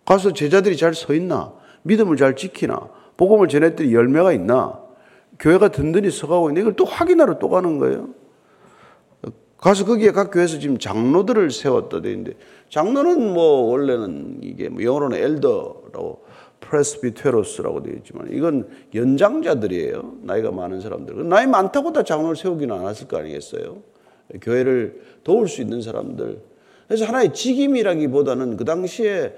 가서 0.04 0.32
제자들이 0.32 0.76
잘 0.76 0.94
서 0.94 1.14
있나? 1.14 1.52
믿음을 1.82 2.16
잘 2.16 2.34
지키나? 2.34 2.88
복음을 3.16 3.46
전했더니 3.46 3.94
열매가 3.94 4.32
있나? 4.32 4.80
교회가 5.38 5.68
든든히 5.68 6.10
서가고 6.10 6.50
있는데 6.50 6.62
이걸 6.62 6.74
또 6.74 6.84
확인하러 6.86 7.38
또 7.38 7.48
가는 7.48 7.78
거예요. 7.78 8.08
가서 9.62 9.84
거기에 9.84 10.10
각 10.10 10.32
교회에서 10.32 10.58
지금 10.58 10.76
장로들을 10.76 11.52
세웠다 11.52 12.02
돼 12.02 12.10
있는데 12.10 12.32
장로는 12.68 13.32
뭐 13.32 13.70
원래는 13.70 14.40
이게 14.42 14.68
뭐 14.68 14.82
영어로는 14.82 15.16
엘더라고 15.16 16.24
프레스비테로스라고 16.58 17.84
되어 17.84 17.94
있지만 17.94 18.28
이건 18.32 18.68
연장자들이에요. 18.92 20.14
나이가 20.22 20.50
많은 20.50 20.80
사람들. 20.80 21.28
나이 21.28 21.46
많다고 21.46 21.92
다 21.92 22.02
장로를 22.02 22.34
세우기는 22.34 22.74
않았을 22.74 23.06
거 23.06 23.18
아니겠어요? 23.18 23.82
교회를 24.40 25.00
도울 25.22 25.46
수 25.46 25.60
있는 25.60 25.80
사람들. 25.80 26.40
그래서 26.88 27.04
하나의 27.04 27.32
직임이라기보다는 27.32 28.56
그 28.56 28.64
당시에 28.64 29.32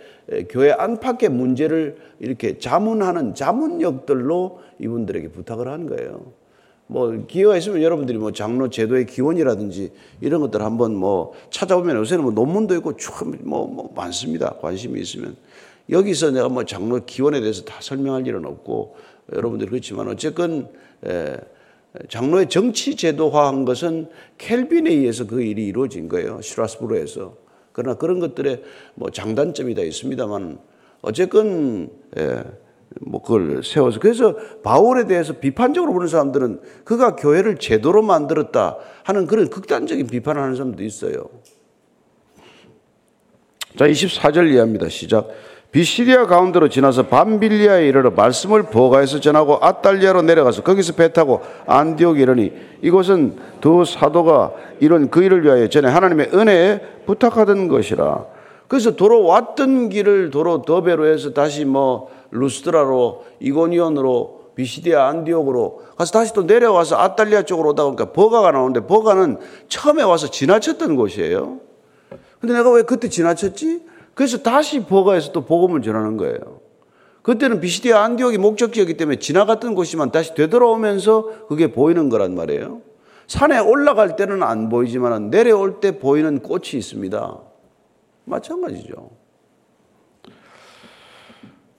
교회 0.48 0.72
안팎의 0.72 1.28
문제를 1.28 1.96
이렇게 2.18 2.56
자문하는 2.58 3.34
자문역들로 3.34 4.58
이분들에게 4.78 5.28
부탁을 5.28 5.68
한 5.68 5.86
거예요. 5.86 6.32
뭐 6.86 7.24
기회가 7.26 7.56
있으면 7.56 7.82
여러분들이 7.82 8.18
뭐 8.18 8.32
장로 8.32 8.68
제도의 8.68 9.06
기원이라든지 9.06 9.92
이런 10.20 10.40
것들 10.40 10.62
한번 10.62 10.94
뭐 10.94 11.32
찾아보면 11.50 11.96
요새는 11.96 12.24
뭐 12.24 12.32
논문도 12.32 12.74
있고 12.76 12.92
뭐, 13.40 13.66
뭐 13.66 13.92
많습니다. 13.94 14.56
관심이 14.60 15.00
있으면 15.00 15.36
여기서 15.90 16.30
내가 16.30 16.48
뭐 16.48 16.64
장로 16.64 17.04
기원에 17.04 17.40
대해서 17.40 17.64
다 17.64 17.76
설명할 17.80 18.26
일은 18.26 18.44
없고 18.44 18.96
여러분들 19.32 19.68
그렇지만 19.68 20.08
어쨌건 20.08 20.68
에, 21.06 21.36
장로의 22.08 22.48
정치 22.48 22.96
제도화한 22.96 23.64
것은 23.64 24.08
켈빈에 24.38 24.90
의해서 24.90 25.26
그 25.26 25.42
일이 25.42 25.66
이루어진 25.66 26.08
거예요. 26.08 26.40
슈라스부르에서. 26.42 27.36
그러나 27.72 27.96
그런 27.96 28.20
것들에 28.20 28.62
뭐 28.94 29.10
장단점이 29.10 29.74
다 29.74 29.82
있습니다만 29.82 30.58
어쨌건 31.02 31.90
예, 32.18 32.42
뭐 33.00 33.22
그걸 33.22 33.62
세워서 33.62 34.00
그래서 34.00 34.36
바울에 34.62 35.06
대해서 35.06 35.34
비판적으로 35.34 35.92
보는 35.92 36.08
사람들은 36.08 36.60
그가 36.84 37.16
교회를 37.16 37.58
제도로 37.58 38.02
만들었다 38.02 38.78
하는 39.02 39.26
그런 39.26 39.50
극단적인 39.50 40.06
비판을 40.06 40.40
하는 40.40 40.54
사람도 40.54 40.82
있어요. 40.82 41.28
자, 43.76 43.86
24절 43.86 44.50
이해합니다. 44.50 44.88
시작. 44.88 45.28
비시리아 45.72 46.26
가운데로 46.26 46.68
지나서 46.68 47.08
밤빌리아에 47.08 47.88
이르러 47.88 48.12
말씀을 48.12 48.62
보가에서 48.62 49.18
전하고 49.18 49.58
아달리아로 49.60 50.22
내려가서 50.22 50.62
거기서 50.62 50.92
배 50.92 51.12
타고 51.12 51.42
안디옥에 51.66 52.22
이르니 52.22 52.52
이곳은 52.80 53.36
두 53.60 53.84
사도가 53.84 54.52
이런 54.78 55.10
그 55.10 55.24
일을 55.24 55.42
위하여 55.42 55.68
전에 55.68 55.88
하나님의 55.88 56.30
은혜에 56.32 56.80
부탁하던 57.06 57.66
것이라. 57.66 58.24
그래서 58.68 58.94
도로 58.94 59.24
왔던 59.24 59.88
길을 59.88 60.30
도로 60.30 60.62
더베로 60.62 61.06
해서 61.06 61.32
다시 61.32 61.64
뭐 61.64 62.08
루스드라로 62.34 63.24
이고니온으로 63.40 64.44
비시디아 64.54 65.06
안디옥으로 65.08 65.82
가서 65.96 66.12
다시 66.12 66.32
또 66.32 66.42
내려와서 66.42 66.96
아달리아 66.96 67.42
쪽으로 67.42 67.70
오다 67.70 67.84
보니까 67.84 68.12
버가가 68.12 68.52
나오는데 68.52 68.86
버가는 68.86 69.38
처음에 69.68 70.02
와서 70.02 70.30
지나쳤던 70.30 70.96
곳이에요. 70.96 71.60
근데 72.40 72.54
내가 72.54 72.70
왜 72.72 72.82
그때 72.82 73.08
지나쳤지? 73.08 73.82
그래서 74.14 74.38
다시 74.38 74.84
버가에서 74.84 75.32
또 75.32 75.44
복음을 75.44 75.82
전하는 75.82 76.16
거예요. 76.16 76.60
그때는 77.22 77.60
비시디아 77.60 78.02
안디옥이 78.02 78.38
목적지였기 78.38 78.96
때문에 78.96 79.18
지나갔던 79.18 79.74
곳이만 79.74 80.12
다시 80.12 80.34
되돌아오면서 80.34 81.46
그게 81.48 81.72
보이는 81.72 82.08
거란 82.10 82.34
말이에요. 82.34 82.82
산에 83.26 83.58
올라갈 83.58 84.16
때는 84.16 84.42
안 84.42 84.68
보이지만 84.68 85.30
내려올 85.30 85.80
때 85.80 85.98
보이는 85.98 86.40
꽃이 86.40 86.72
있습니다. 86.74 87.38
마찬가지죠. 88.24 89.23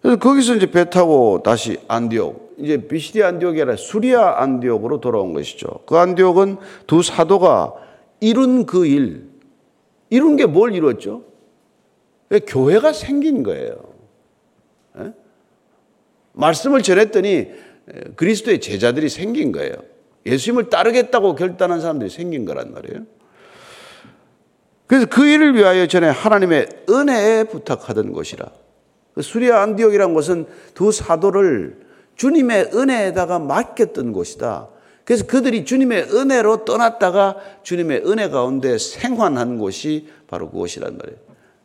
그래서 0.06 0.20
거기서 0.20 0.54
이제 0.58 0.70
배 0.70 0.88
타고 0.88 1.42
다시 1.42 1.80
안디옥, 1.88 2.58
이제 2.60 2.78
비시디아 2.78 3.30
안디옥이 3.30 3.60
아니라 3.60 3.76
수리아 3.76 4.40
안디옥으로 4.40 5.02
돌아온 5.02 5.34
것이죠. 5.34 5.80
그 5.88 5.98
안디옥은 5.98 6.58
두 6.86 7.02
사도가 7.02 7.74
이룬 8.20 8.68
그 8.68 8.86
일, 8.86 9.28
이룬 10.12 10.36
게 10.36 10.46
뭘 10.46 10.76
이뤘죠? 10.76 11.24
교회가 12.46 12.94
생긴 12.94 13.42
거예요. 13.42 13.78
에? 15.00 15.12
말씀을 16.34 16.84
전했더니 16.84 17.48
그리스도의 18.16 18.62
제자들이 18.62 19.10
생긴 19.10 19.52
거예요. 19.52 19.74
예수님을 20.28 20.70
따르겠다고 20.70 21.34
결단한 21.34 21.82
사람들이 21.82 22.12
생긴 22.12 22.46
거란 22.46 22.74
말이에요. 22.74 23.08
그래서 24.86 25.08
그 25.08 25.26
일을 25.26 25.56
위하여 25.56 25.88
전에 25.88 26.08
하나님의 26.10 26.68
은혜에 26.92 27.46
부탁하던 27.46 28.12
것이라. 28.14 28.52
그 29.16 29.22
수리아 29.22 29.62
안디옥이란 29.62 30.14
것은 30.14 30.46
두 30.74 30.92
사도를 30.92 31.86
주님의 32.16 32.72
은혜에다가 32.74 33.40
맡겼던 33.40 34.12
곳이다. 34.12 34.68
그래서 35.06 35.26
그들이 35.26 35.66
주님의 35.66 36.14
은혜로 36.14 36.66
떠났다가 36.66 37.38
주님의 37.64 38.04
은혜 38.06 38.30
가운데 38.30 38.78
생환한 38.78 39.58
곳이 39.58 40.10
바로 40.28 40.50
그곳이란 40.50 40.98
말이에요. 40.98 41.20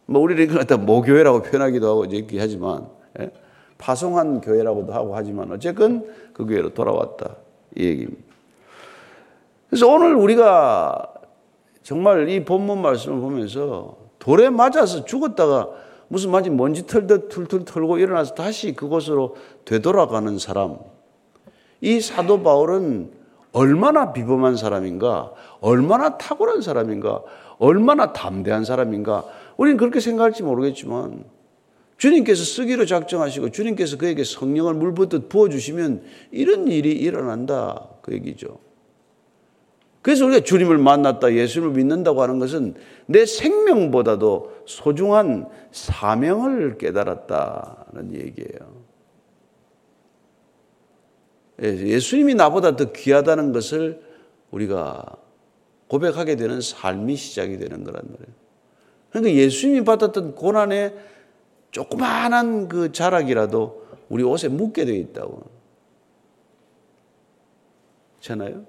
뭐 0.07 0.23
우리는 0.23 0.45
이걸 0.45 0.59
갖다 0.59 0.77
모교회라고 0.77 1.43
표현하기도 1.43 1.89
하고 1.89 2.05
이렇게 2.05 2.39
하지만 2.39 2.89
예? 3.19 3.31
파송한 3.79 4.43
교회라고도 4.43 4.93
하고 4.93 5.17
하지만 5.17 5.51
어쨌건 5.51 6.05
그 6.33 6.45
교회로 6.45 6.75
돌아왔다 6.75 7.37
이 7.77 7.85
얘기입니다. 7.85 8.23
그래서 9.69 9.89
오늘 9.89 10.15
우리가 10.15 11.15
정말 11.83 12.29
이 12.29 12.45
본문 12.45 12.83
말씀을 12.83 13.21
보면서 13.21 13.97
돌에 14.19 14.51
맞아서 14.51 15.05
죽었다가 15.05 15.71
무슨 16.13 16.33
마치 16.33 16.51
먼지 16.51 16.89
털듯 16.89 17.29
툴툴 17.29 17.65
털고 17.65 17.99
일어나서 17.99 18.35
다시 18.35 18.75
그곳으로 18.75 19.37
되돌아가는 19.65 20.41
사람. 20.41 20.79
이 21.81 22.01
사도 22.01 22.43
바울은 22.43 23.13
얼마나 23.53 24.13
비범한 24.13 24.57
사람인가, 24.57 25.33
얼마나 25.61 26.19
탁월한 26.19 26.63
사람인가, 26.63 27.23
얼마나 27.59 28.13
담대한 28.13 28.65
사람인가, 28.65 29.25
우리는 29.57 29.77
그렇게 29.77 30.01
생각할지 30.01 30.43
모르겠지만 30.43 31.23
주님께서 31.97 32.43
쓰기로 32.43 32.87
작정하시고 32.87 33.51
주님께서 33.51 33.97
그에게 33.97 34.25
성령을 34.25 34.75
물붓듯 34.75 35.29
부어주시면 35.29 36.03
이런 36.33 36.67
일이 36.67 36.91
일어난다. 36.91 37.89
그 38.03 38.15
얘기죠. 38.15 38.59
그래서 40.03 40.25
우리가 40.25 40.45
주님을 40.45 40.79
만났다, 40.79 41.35
예수를 41.35 41.71
믿는다고 41.71 42.23
하는 42.23 42.39
것은 42.39 42.75
내 43.07 43.27
생명보다도 43.27 44.63
소중한 44.65 45.49
사명을 45.73 46.79
깨달았다는 46.79 48.15
얘기예요. 48.15 48.81
예, 51.63 51.67
예수님이 51.67 52.35
나보다 52.35 52.77
더 52.77 52.93
귀하다는 52.93 53.53
것을 53.53 54.03
우리가 54.51 55.05
고백하게 55.89 56.37
되는 56.37 56.61
삶이 56.61 57.17
시작이 57.17 57.59
되는 57.59 57.85
거란 57.85 58.03
말이에요. 58.03 58.41
그러니까 59.11 59.35
예수님이 59.35 59.85
받았던 59.85 60.35
고난의 60.35 60.95
조그마한 61.73 62.69
그 62.69 62.93
자락이라도 62.93 63.87
우리 64.09 64.23
옷에 64.23 64.49
묻게 64.49 64.85
되어 64.85 64.95
있다고. 64.95 65.43
잖아요? 68.21 68.65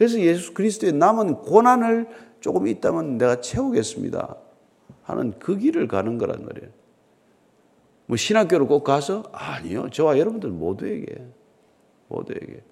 그래서 0.00 0.18
예수 0.18 0.54
그리스도의 0.54 0.94
남은 0.94 1.42
고난을 1.42 2.08
조금 2.40 2.66
있다면 2.66 3.18
내가 3.18 3.42
채우겠습니다. 3.42 4.34
하는 5.02 5.34
그 5.38 5.58
길을 5.58 5.88
가는 5.88 6.16
거란 6.16 6.42
말이에요. 6.46 6.70
뭐 8.06 8.16
신학교를 8.16 8.66
꼭 8.66 8.82
가서 8.82 9.24
아니요. 9.30 9.90
저와 9.90 10.18
여러분들 10.18 10.48
모두에게 10.48 11.22
모두에게 12.08 12.62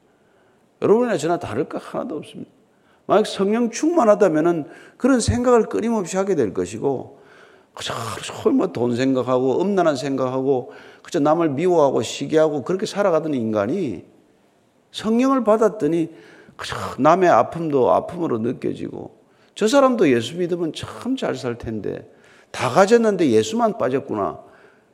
여러분이나 0.80 1.18
저나 1.18 1.38
다를 1.38 1.68
거 1.68 1.76
하나도 1.76 2.16
없습니다. 2.16 2.50
만약 3.04 3.26
성령 3.26 3.68
충만하다면은 3.68 4.64
그런 4.96 5.20
생각을 5.20 5.64
끊임없이 5.64 6.16
하게 6.16 6.34
될 6.34 6.54
것이고, 6.54 7.20
그저 7.74 7.92
뭐돈 8.50 8.96
생각하고 8.96 9.60
음란한 9.60 9.96
생각하고 9.96 10.72
그저 11.02 11.20
남을 11.20 11.50
미워하고 11.50 12.00
시기하고 12.00 12.62
그렇게 12.62 12.86
살아가던 12.86 13.34
인간이 13.34 14.06
성령을 14.92 15.44
받았더니 15.44 16.37
남의 16.98 17.28
아픔도 17.28 17.90
아픔으로 17.92 18.38
느껴지고 18.38 19.16
저 19.54 19.66
사람도 19.68 20.10
예수 20.10 20.36
믿으면 20.36 20.72
참 20.72 21.16
잘 21.16 21.34
살 21.36 21.58
텐데 21.58 22.10
다 22.50 22.68
가졌는데 22.70 23.30
예수만 23.30 23.76
빠졌구나. 23.78 24.40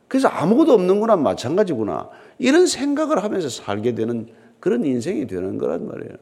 그래서 0.08 0.28
아무것도 0.28 0.72
없는 0.72 1.00
거나 1.00 1.16
마찬가지구나. 1.16 2.10
이런 2.38 2.66
생각을 2.66 3.22
하면서 3.22 3.48
살게 3.48 3.94
되는 3.94 4.28
그런 4.60 4.84
인생이 4.84 5.26
되는 5.26 5.56
거란 5.58 5.86
말이에요. 5.86 6.14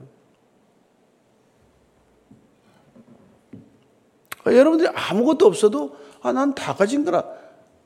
여러분들이 4.47 4.89
아무것도 4.95 5.47
없어도 5.47 5.97
아, 6.23 6.33
난 6.33 6.55
다 6.55 6.75
가진 6.75 7.05
거라 7.05 7.25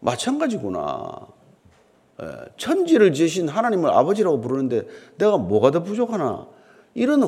마찬가지구나. 0.01 1.29
예, 2.23 2.27
천지를 2.57 3.13
지으신 3.13 3.49
하나님을 3.49 3.91
아버지라고 3.91 4.41
부르는데 4.41 4.87
내가 5.19 5.37
뭐가 5.37 5.71
더 5.71 5.83
부족하나. 5.83 6.47
이런 6.97 7.23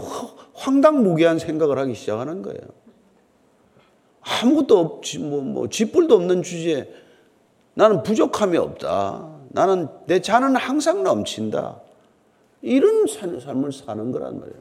황당무계한 0.54 1.38
생각을 1.38 1.78
하기 1.78 1.94
시작하는 1.94 2.40
거예요. 2.40 2.58
아무것도 4.22 4.78
없지, 4.78 5.18
뭐, 5.18 5.42
뭐, 5.42 5.68
쥐뿔도 5.68 6.14
없는 6.14 6.42
주제에 6.42 6.88
나는 7.74 8.02
부족함이 8.02 8.56
없다. 8.56 9.28
나는 9.50 9.88
내 10.06 10.20
잔은 10.20 10.56
항상 10.56 11.04
넘친다. 11.04 11.82
이런 12.62 13.06
삶을 13.06 13.72
사는 13.72 14.10
거란 14.10 14.40
말이에요. 14.40 14.58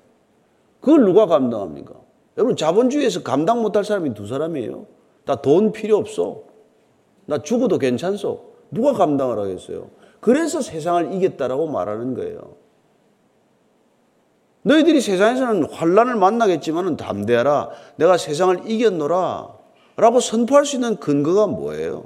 그걸 0.82 1.06
누가 1.06 1.26
감당합니까? 1.26 1.96
여러분 2.38 2.58
자본주의에서 2.58 3.24
감당 3.24 3.62
못할 3.62 3.86
사람이 3.86 4.14
두 4.14 4.28
사람이에요. 4.28 4.86
다돈 5.24 5.72
필요 5.72 5.96
없어. 5.98 6.44
나 7.26 7.42
죽어도 7.42 7.78
괜찮소. 7.78 8.56
누가 8.72 8.92
감당을 8.92 9.40
하겠어요? 9.40 9.90
그래서 10.20 10.60
세상을 10.60 11.14
이겼다라고 11.14 11.68
말하는 11.68 12.14
거예요. 12.14 12.67
너희들이 14.68 15.02
세상에서는 15.02 15.72
환란을 15.72 16.16
만나겠지만 16.16 16.98
담대하라. 16.98 17.70
내가 17.96 18.18
세상을 18.18 18.70
이겼노라. 18.70 19.56
라고 19.96 20.20
선포할 20.20 20.66
수 20.66 20.76
있는 20.76 20.98
근거가 20.98 21.48
뭐예요? 21.48 22.06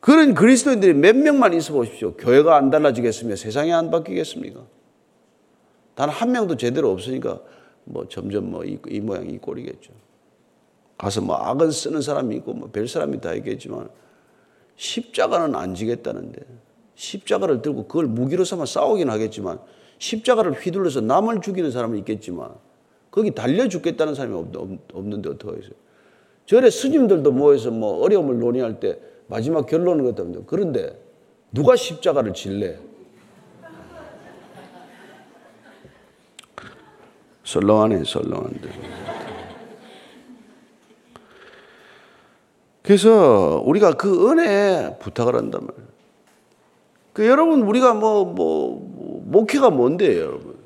그런 0.00 0.34
그리스도인들이 0.34 0.94
몇 0.94 1.16
명만 1.16 1.52
있어 1.54 1.72
보십시오. 1.74 2.14
교회가 2.14 2.56
안 2.56 2.70
달라지겠으며 2.70 3.36
세상이 3.36 3.72
안 3.72 3.90
바뀌겠습니까? 3.90 4.64
단 5.94 6.08
한 6.08 6.32
명도 6.32 6.56
제대로 6.56 6.90
없으니까 6.90 7.40
뭐 7.84 8.08
점점 8.08 8.50
뭐이 8.50 8.78
모양 9.02 9.28
이 9.28 9.36
꼴이겠죠. 9.38 9.92
가서 10.96 11.20
뭐 11.20 11.36
악은 11.36 11.70
쓰는 11.70 12.00
사람이 12.00 12.36
있고 12.36 12.54
뭐 12.54 12.68
별 12.70 12.88
사람이 12.88 13.20
다 13.20 13.34
있겠지만 13.34 13.88
십자가는 14.76 15.54
안 15.54 15.74
지겠다는데 15.74 16.40
십자가를 17.00 17.62
들고 17.62 17.86
그걸 17.86 18.06
무기로 18.06 18.44
삼아 18.44 18.66
싸우긴 18.66 19.08
하겠지만 19.08 19.58
십자가를 19.98 20.52
휘둘러서 20.52 21.00
남을 21.00 21.40
죽이는 21.40 21.70
사람은 21.70 21.96
있겠지만 21.98 22.50
거기 23.10 23.34
달려 23.34 23.68
죽겠다는 23.68 24.14
사람이 24.14 24.34
없 24.34 25.06
는데 25.06 25.30
어떡하겠어요? 25.30 25.72
절에 26.44 26.68
스님들도 26.68 27.32
모여서 27.32 27.70
뭐 27.70 28.04
어려움을 28.04 28.38
논의할 28.38 28.80
때 28.80 28.98
마지막 29.28 29.66
결론은 29.66 30.04
그렇답니다. 30.04 30.42
그런데 30.46 31.00
누가 31.52 31.74
십자가를 31.74 32.34
질래? 32.34 32.78
썰렁하네, 37.44 38.04
썰렁한데. 38.04 38.70
그래서 42.82 43.62
우리가 43.64 43.94
그 43.94 44.30
은혜에 44.30 44.98
부탁을 44.98 45.34
한단 45.34 45.66
말이에요. 45.66 45.89
그 47.12 47.26
여러분 47.26 47.62
우리가 47.62 47.94
뭐, 47.94 48.24
뭐, 48.24 48.78
뭐 48.94 49.22
목회가 49.24 49.70
뭔데요, 49.70 50.20
여러분? 50.20 50.56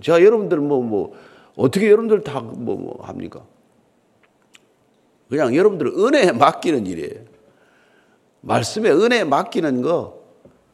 제가 0.00 0.22
여러분들 0.22 0.58
뭐, 0.58 0.82
뭐, 0.82 1.12
어떻게 1.56 1.90
여러분들 1.90 2.22
다 2.22 2.40
뭐, 2.40 2.76
뭐 2.76 2.98
합니까? 3.02 3.44
그냥 5.28 5.54
여러분들 5.54 5.88
은혜에 5.88 6.32
맡기는 6.32 6.86
일이에요. 6.86 7.24
말씀에 8.40 8.90
은혜에 8.90 9.24
맡기는 9.24 9.82
거, 9.82 10.20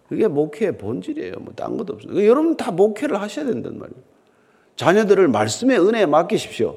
그게 0.09 0.29
목회의 0.29 0.79
본질이에요. 0.79 1.35
뭐, 1.41 1.53
딴 1.55 1.77
것도 1.77 1.95
없어요. 1.95 2.27
여러분 2.27 2.57
다 2.57 2.71
목회를 2.71 3.21
하셔야 3.21 3.47
된단 3.47 3.79
말이에요. 3.79 4.01
자녀들을 4.77 5.29
말씀의 5.29 5.81
은혜에 5.81 6.07
맡기십시오. 6.07 6.77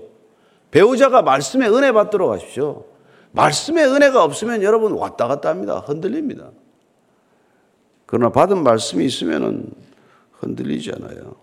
배우자가 0.72 1.22
말씀의 1.22 1.70
은혜 1.70 1.92
받도록 1.92 2.32
하십시오. 2.32 2.86
말씀의 3.32 3.86
은혜가 3.86 4.24
없으면 4.24 4.64
여러분 4.64 4.94
왔다 4.94 5.28
갔다 5.28 5.50
합니다. 5.50 5.80
흔들립니다. 5.80 6.52
그러나 8.10 8.32
받은 8.32 8.64
말씀이 8.64 9.06
있으면 9.06 9.70
흔들리지 10.40 10.92
않아요. 10.96 11.36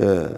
예. 0.00 0.28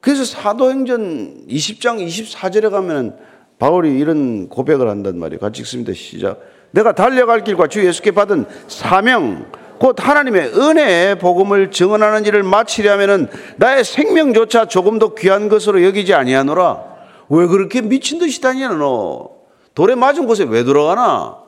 그래서 0.00 0.22
사도행전 0.22 1.46
20장 1.48 2.06
24절에 2.06 2.70
가면 2.70 3.16
바울이 3.58 3.98
이런 3.98 4.50
고백을 4.50 4.86
한단 4.86 5.18
말이에요. 5.18 5.40
같이 5.40 5.62
읽습니다. 5.62 5.94
시작. 5.94 6.42
내가 6.72 6.92
달려갈 6.94 7.42
길과 7.42 7.68
주 7.68 7.86
예수께 7.86 8.10
받은 8.10 8.44
사명, 8.68 9.50
곧 9.78 9.96
하나님의 9.98 10.48
은혜의 10.54 11.18
복음을 11.20 11.70
증언하는 11.70 12.26
일을 12.26 12.42
마치려면은 12.42 13.28
나의 13.56 13.84
생명조차 13.84 14.66
조금 14.66 14.98
더 14.98 15.14
귀한 15.14 15.48
것으로 15.48 15.82
여기지 15.84 16.12
아니하노라. 16.12 16.84
왜 17.30 17.46
그렇게 17.46 17.80
미친 17.80 18.18
듯이 18.18 18.42
다니냐 18.42 18.74
너? 18.74 19.30
돌에 19.74 19.94
맞은 19.94 20.26
곳에 20.26 20.44
왜 20.44 20.64
들어가나? 20.64 21.41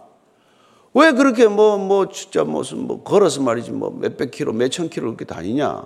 왜 0.95 1.13
그렇게 1.13 1.49
뭐, 1.49 1.77
뭐, 1.77 2.09
진짜 2.09 2.45
무슨 2.45 2.87
뭐, 2.87 3.03
걸어서 3.03 3.43
말이지 3.43 3.73
뭐, 3.73 3.91
몇백 3.91 4.31
킬로, 4.31 4.53
몇천 4.53 4.91
킬로 4.91 5.09
이렇게 5.09 5.25
다니냐? 5.25 5.85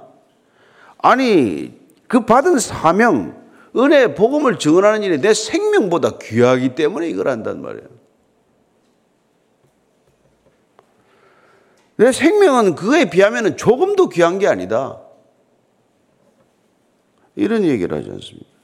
아니, 0.98 1.78
그 2.06 2.26
받은 2.26 2.58
사명, 2.58 3.42
은혜, 3.74 4.14
복음을 4.14 4.58
증언하는 4.58 5.02
일이 5.02 5.18
내 5.20 5.32
생명보다 5.32 6.18
귀하기 6.18 6.74
때문에 6.74 7.08
이걸 7.08 7.28
한단 7.28 7.62
말이에요. 7.62 7.88
내 11.96 12.12
생명은 12.12 12.74
그에 12.74 13.08
비하면 13.08 13.56
조금도 13.56 14.10
귀한 14.10 14.38
게 14.38 14.46
아니다. 14.46 15.00
이런 17.34 17.64
얘기를 17.64 17.96
하지 17.96 18.10
않습니까? 18.10 18.57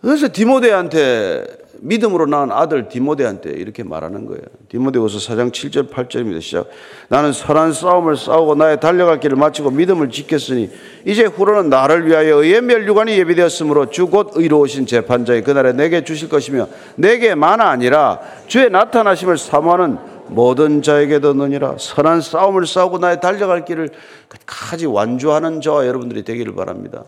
그래서 0.00 0.28
디모데한테 0.32 1.44
믿음으로 1.80 2.26
낳은 2.26 2.50
아들 2.50 2.88
디모데한테 2.88 3.50
이렇게 3.50 3.84
말하는 3.84 4.26
거예요. 4.26 4.42
디모데후서 4.68 5.18
4장 5.18 5.52
7절 5.52 5.90
8절입니다. 5.90 6.40
시작. 6.40 6.68
나는 7.08 7.32
선한 7.32 7.72
싸움을 7.72 8.16
싸우고 8.16 8.56
나의 8.56 8.80
달려갈 8.80 9.20
길을 9.20 9.36
마치고 9.36 9.70
믿음을 9.70 10.10
지켰으니 10.10 10.70
이제 11.04 11.24
후로는 11.24 11.70
나를 11.70 12.06
위하여 12.06 12.42
의의 12.42 12.62
멸류관이 12.62 13.16
예비되었으므로 13.18 13.90
주 13.90 14.08
곧 14.08 14.32
의로우신 14.34 14.86
재판장이 14.86 15.42
그날에 15.42 15.72
내게 15.72 16.02
주실 16.02 16.28
것이며 16.28 16.68
내게만 16.96 17.60
아니라 17.60 18.20
주의 18.46 18.70
나타나심을 18.70 19.38
사모하는 19.38 19.98
모든 20.28 20.82
자에게도니라 20.82 21.76
선한 21.78 22.22
싸움을 22.22 22.66
싸우고 22.66 22.98
나의 22.98 23.20
달려갈 23.20 23.64
길을 23.64 23.90
끝까지 24.28 24.86
완주하는 24.86 25.60
저와 25.60 25.86
여러분들이 25.86 26.24
되기를 26.24 26.54
바랍니다. 26.54 27.04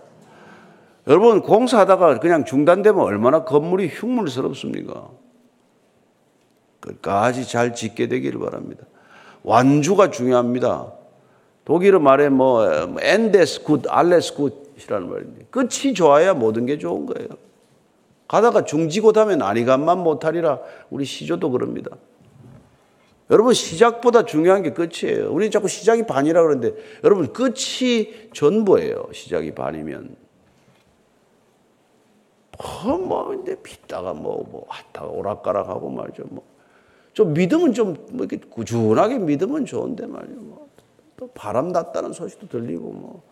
여러분 1.06 1.40
공사하다가 1.40 2.18
그냥 2.20 2.44
중단되면 2.44 3.00
얼마나 3.00 3.44
건물이 3.44 3.88
흉물스럽습니까? 3.88 5.10
끝까지 6.80 7.46
잘 7.48 7.74
짓게 7.74 8.08
되기를 8.08 8.40
바랍니다. 8.40 8.84
완주가 9.42 10.10
중요합니다. 10.10 10.92
독일어 11.64 12.00
말에 12.00 12.28
뭐 12.28 12.68
Ende 13.00 13.62
gut, 13.62 13.83
alles 13.88 14.35
gut이라는 14.35 15.09
말입니다. 15.08 15.46
끝이 15.50 15.94
좋아야 15.94 16.34
모든 16.34 16.66
게 16.66 16.78
좋은 16.78 17.06
거예요. 17.06 17.28
가다가 18.28 18.64
중지고 18.64 19.12
하면 19.14 19.42
아니간만 19.42 19.98
못하리라 19.98 20.60
우리 20.90 21.04
시조도 21.04 21.50
그럽니다. 21.50 21.96
여러분 23.30 23.54
시작보다 23.54 24.24
중요한 24.24 24.62
게 24.62 24.72
끝이에요. 24.72 25.32
우리 25.32 25.50
자꾸 25.50 25.68
시작이 25.68 26.04
반이라 26.06 26.42
그러는데 26.42 26.74
여러분 27.04 27.32
끝이 27.32 28.30
전부예요. 28.34 29.08
시작이 29.12 29.52
반이면. 29.52 30.16
어, 32.62 32.99
뭐, 32.99 33.29
근데 33.29 33.57
빗다가 33.62 34.12
뭐, 34.12 34.46
뭐, 34.51 34.66
왔다가 34.68 35.07
오락가락하고 35.09 35.88
말이죠. 35.88 36.25
뭐. 36.29 36.44
좀 37.14 37.33
믿으면 37.33 37.73
좀, 37.73 37.94
뭐, 38.11 38.27
이렇게 38.27 38.37
꾸준하게 38.37 39.18
믿으면 39.18 39.64
좋은데 39.64 40.07
말이죠. 40.07 40.40
뭐. 40.40 40.68
또 41.16 41.29
바람 41.29 41.68
났다는 41.68 42.12
소식도 42.12 42.49
들리고, 42.49 42.92
뭐. 42.92 43.23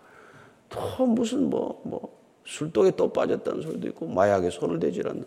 또 0.71 1.07
무슨 1.07 1.51
뭐, 1.51 1.81
뭐, 1.85 2.19
술독에 2.47 2.93
또 2.93 3.13
빠졌다는 3.13 3.61
소리도 3.61 3.89
있고, 3.89 4.07
마약에 4.07 4.49
손을 4.49 4.79
대질 4.79 5.07
않는. 5.09 5.25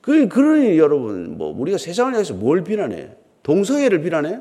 그, 0.00 0.28
그러니 0.28 0.78
여러분, 0.78 1.36
뭐, 1.36 1.52
우리가 1.58 1.76
세상을 1.76 2.12
향해서 2.12 2.34
뭘 2.34 2.62
비난해? 2.62 3.16
동성애를 3.42 4.02
비난해? 4.02 4.40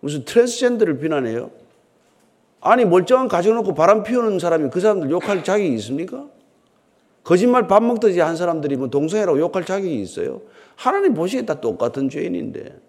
무슨 0.00 0.24
트랜스젠더를 0.24 0.98
비난해요? 0.98 1.61
아니 2.62 2.84
멀쩡한 2.84 3.26
가정 3.26 3.56
놓고 3.56 3.74
바람 3.74 4.04
피우는 4.04 4.38
사람이 4.38 4.70
그 4.70 4.80
사람들 4.80 5.10
욕할 5.10 5.42
자격이 5.42 5.74
있습니까? 5.74 6.26
거짓말 7.24 7.66
밥 7.66 7.82
먹듯이 7.82 8.20
한 8.20 8.36
사람들이 8.36 8.76
뭐 8.76 8.88
동성애라고 8.88 9.38
욕할 9.40 9.64
자격이 9.64 10.00
있어요? 10.00 10.40
하나님 10.76 11.12
보시기에 11.14 11.44
다 11.44 11.60
똑같은 11.60 12.08
죄인인데. 12.08 12.80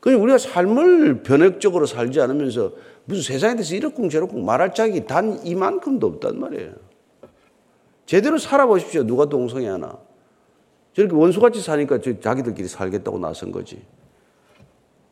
그냥 0.00 0.22
우리가 0.22 0.38
삶을 0.38 1.22
변혁적으로 1.22 1.86
살지 1.86 2.20
않으면서 2.20 2.72
무슨 3.04 3.22
세상에 3.22 3.54
대해서 3.54 3.74
이렇쿵 3.74 4.10
저렇쿵 4.10 4.44
말할 4.44 4.74
자격이 4.74 5.06
단 5.06 5.44
이만큼도 5.44 6.06
없단 6.06 6.38
말이에요. 6.38 6.72
제대로 8.04 8.36
살아보십시오. 8.38 9.04
누가 9.04 9.26
동성애 9.26 9.68
하나. 9.68 9.96
저렇게 10.92 11.14
원수같이 11.14 11.60
사니까 11.60 12.00
자기들끼리 12.20 12.66
살겠다고 12.66 13.20
나선 13.20 13.52
거지. 13.52 13.80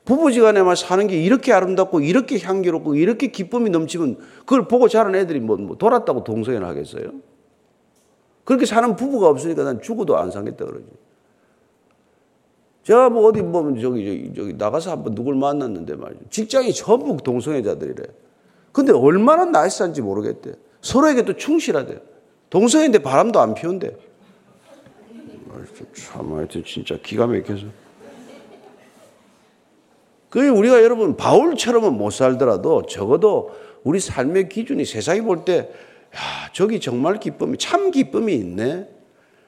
부부지간에 0.06 0.62
만 0.62 0.76
사는 0.76 1.06
게 1.08 1.20
이렇게 1.20 1.52
아름답고 1.52 2.00
이렇게 2.00 2.38
향기롭고 2.38 2.94
이렇게 2.94 3.26
기쁨이 3.26 3.70
넘치면 3.70 4.16
그걸 4.40 4.68
보고 4.68 4.88
자란 4.88 5.14
애들이 5.16 5.40
뭐, 5.40 5.56
뭐 5.56 5.76
돌았다고 5.76 6.24
동성애를 6.24 6.66
하겠어요? 6.66 7.10
그렇게 8.44 8.64
사는 8.64 8.94
부부가 8.94 9.28
없으니까 9.28 9.64
난 9.64 9.82
죽어도 9.82 10.16
안 10.16 10.30
살겠다 10.30 10.64
그러지. 10.64 10.86
제가 12.84 13.10
뭐 13.10 13.26
어디 13.26 13.42
보면 13.42 13.80
저기, 13.80 14.06
저기, 14.06 14.32
저기 14.34 14.52
나가서 14.54 14.92
한번 14.92 15.16
누굴 15.16 15.34
만났는데 15.34 15.96
말이죠. 15.96 16.20
직장이 16.30 16.72
전부 16.72 17.16
동성애자들이래. 17.16 18.04
근데 18.70 18.92
얼마나 18.92 19.44
나이스한지 19.44 20.02
모르겠대. 20.02 20.52
서로에게 20.82 21.24
또 21.24 21.32
충실하대. 21.32 21.98
동성애인데 22.48 23.00
바람도 23.00 23.40
안 23.40 23.54
피운대. 23.54 23.96
참, 25.94 26.32
하여튼 26.32 26.62
진짜 26.64 26.96
기가 27.02 27.26
막혀서. 27.26 27.85
그 30.36 30.46
우리가 30.46 30.82
여러분 30.82 31.16
바울처럼은 31.16 31.94
못 31.96 32.10
살더라도 32.10 32.84
적어도 32.84 33.52
우리 33.84 33.98
삶의 33.98 34.50
기준이 34.50 34.84
세상이 34.84 35.22
볼 35.22 35.46
때, 35.46 35.60
야, 36.14 36.50
저기 36.52 36.78
정말 36.78 37.18
기쁨이, 37.18 37.56
참 37.56 37.90
기쁨이 37.90 38.34
있네. 38.34 38.86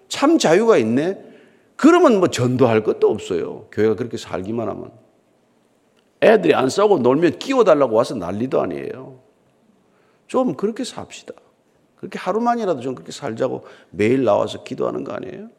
참 0.08 0.38
자유가 0.38 0.78
있네. 0.78 1.22
그러면 1.76 2.20
뭐 2.20 2.28
전도할 2.28 2.84
것도 2.84 3.10
없어요. 3.10 3.66
교회가 3.70 3.96
그렇게 3.96 4.16
살기만 4.16 4.66
하면. 4.66 4.90
애들이 6.22 6.54
안 6.54 6.70
싸우고 6.70 7.00
놀면 7.00 7.38
끼워달라고 7.38 7.94
와서 7.94 8.14
난리도 8.14 8.58
아니에요. 8.58 9.20
좀 10.26 10.54
그렇게 10.54 10.84
삽시다. 10.84 11.34
그렇게 11.96 12.18
하루만이라도 12.18 12.80
좀 12.80 12.94
그렇게 12.94 13.12
살자고 13.12 13.66
매일 13.90 14.24
나와서 14.24 14.64
기도하는 14.64 15.04
거 15.04 15.12
아니에요? 15.12 15.50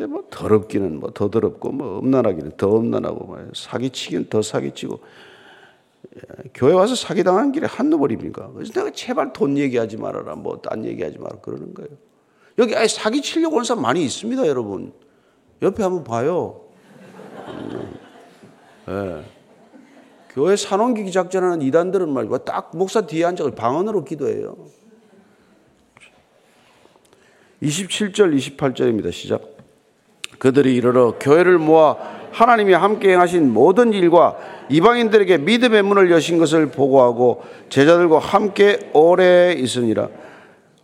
근데 0.00 0.10
뭐 0.10 0.24
더럽기는 0.30 0.98
뭐 0.98 1.10
더 1.10 1.28
더럽고 1.28 1.72
뭐 1.72 1.98
음란하기는 2.00 2.52
더 2.56 2.78
음란하고 2.78 3.26
뭐 3.26 3.50
사기치기는 3.54 4.30
더 4.30 4.40
사기치고 4.40 4.98
예, 6.16 6.50
교회 6.54 6.72
와서 6.72 6.94
사기당하는 6.94 7.52
길에 7.52 7.66
한두 7.66 7.98
벌입니까? 7.98 8.50
그래서 8.54 8.72
내가 8.72 8.90
제발 8.92 9.34
돈 9.34 9.58
얘기하지 9.58 9.98
말아라 9.98 10.36
뭐 10.36 10.62
딴 10.62 10.86
얘기하지 10.86 11.18
마라 11.18 11.36
그러는 11.42 11.74
거예요. 11.74 11.90
여기 12.56 12.74
아예 12.74 12.88
사기 12.88 13.20
치려고 13.20 13.56
하는 13.56 13.64
사람 13.64 13.82
많이 13.82 14.02
있습니다 14.02 14.46
여러분. 14.46 14.94
옆에 15.60 15.82
한번 15.82 16.02
봐요. 16.02 16.62
네. 18.86 19.22
교회 20.30 20.56
산원기기 20.56 21.12
작전하는 21.12 21.60
이단들은 21.60 22.08
말이고 22.08 22.38
딱 22.38 22.70
목사 22.74 23.02
뒤에 23.02 23.26
앉아서 23.26 23.50
방언으로 23.50 24.04
기도해요. 24.04 24.56
27절, 27.62 28.34
28절입니다. 28.56 29.12
시작. 29.12 29.59
그들이 30.40 30.74
이르러 30.74 31.18
교회를 31.20 31.58
모아 31.58 31.96
하나님이 32.32 32.72
함께 32.72 33.12
행하신 33.12 33.52
모든 33.52 33.92
일과 33.92 34.36
이방인들에게 34.70 35.38
믿음의 35.38 35.82
문을 35.82 36.10
여신 36.10 36.38
것을 36.38 36.70
보고하고 36.70 37.42
제자들과 37.68 38.18
함께 38.18 38.90
오래 38.94 39.52
있으니라. 39.52 40.08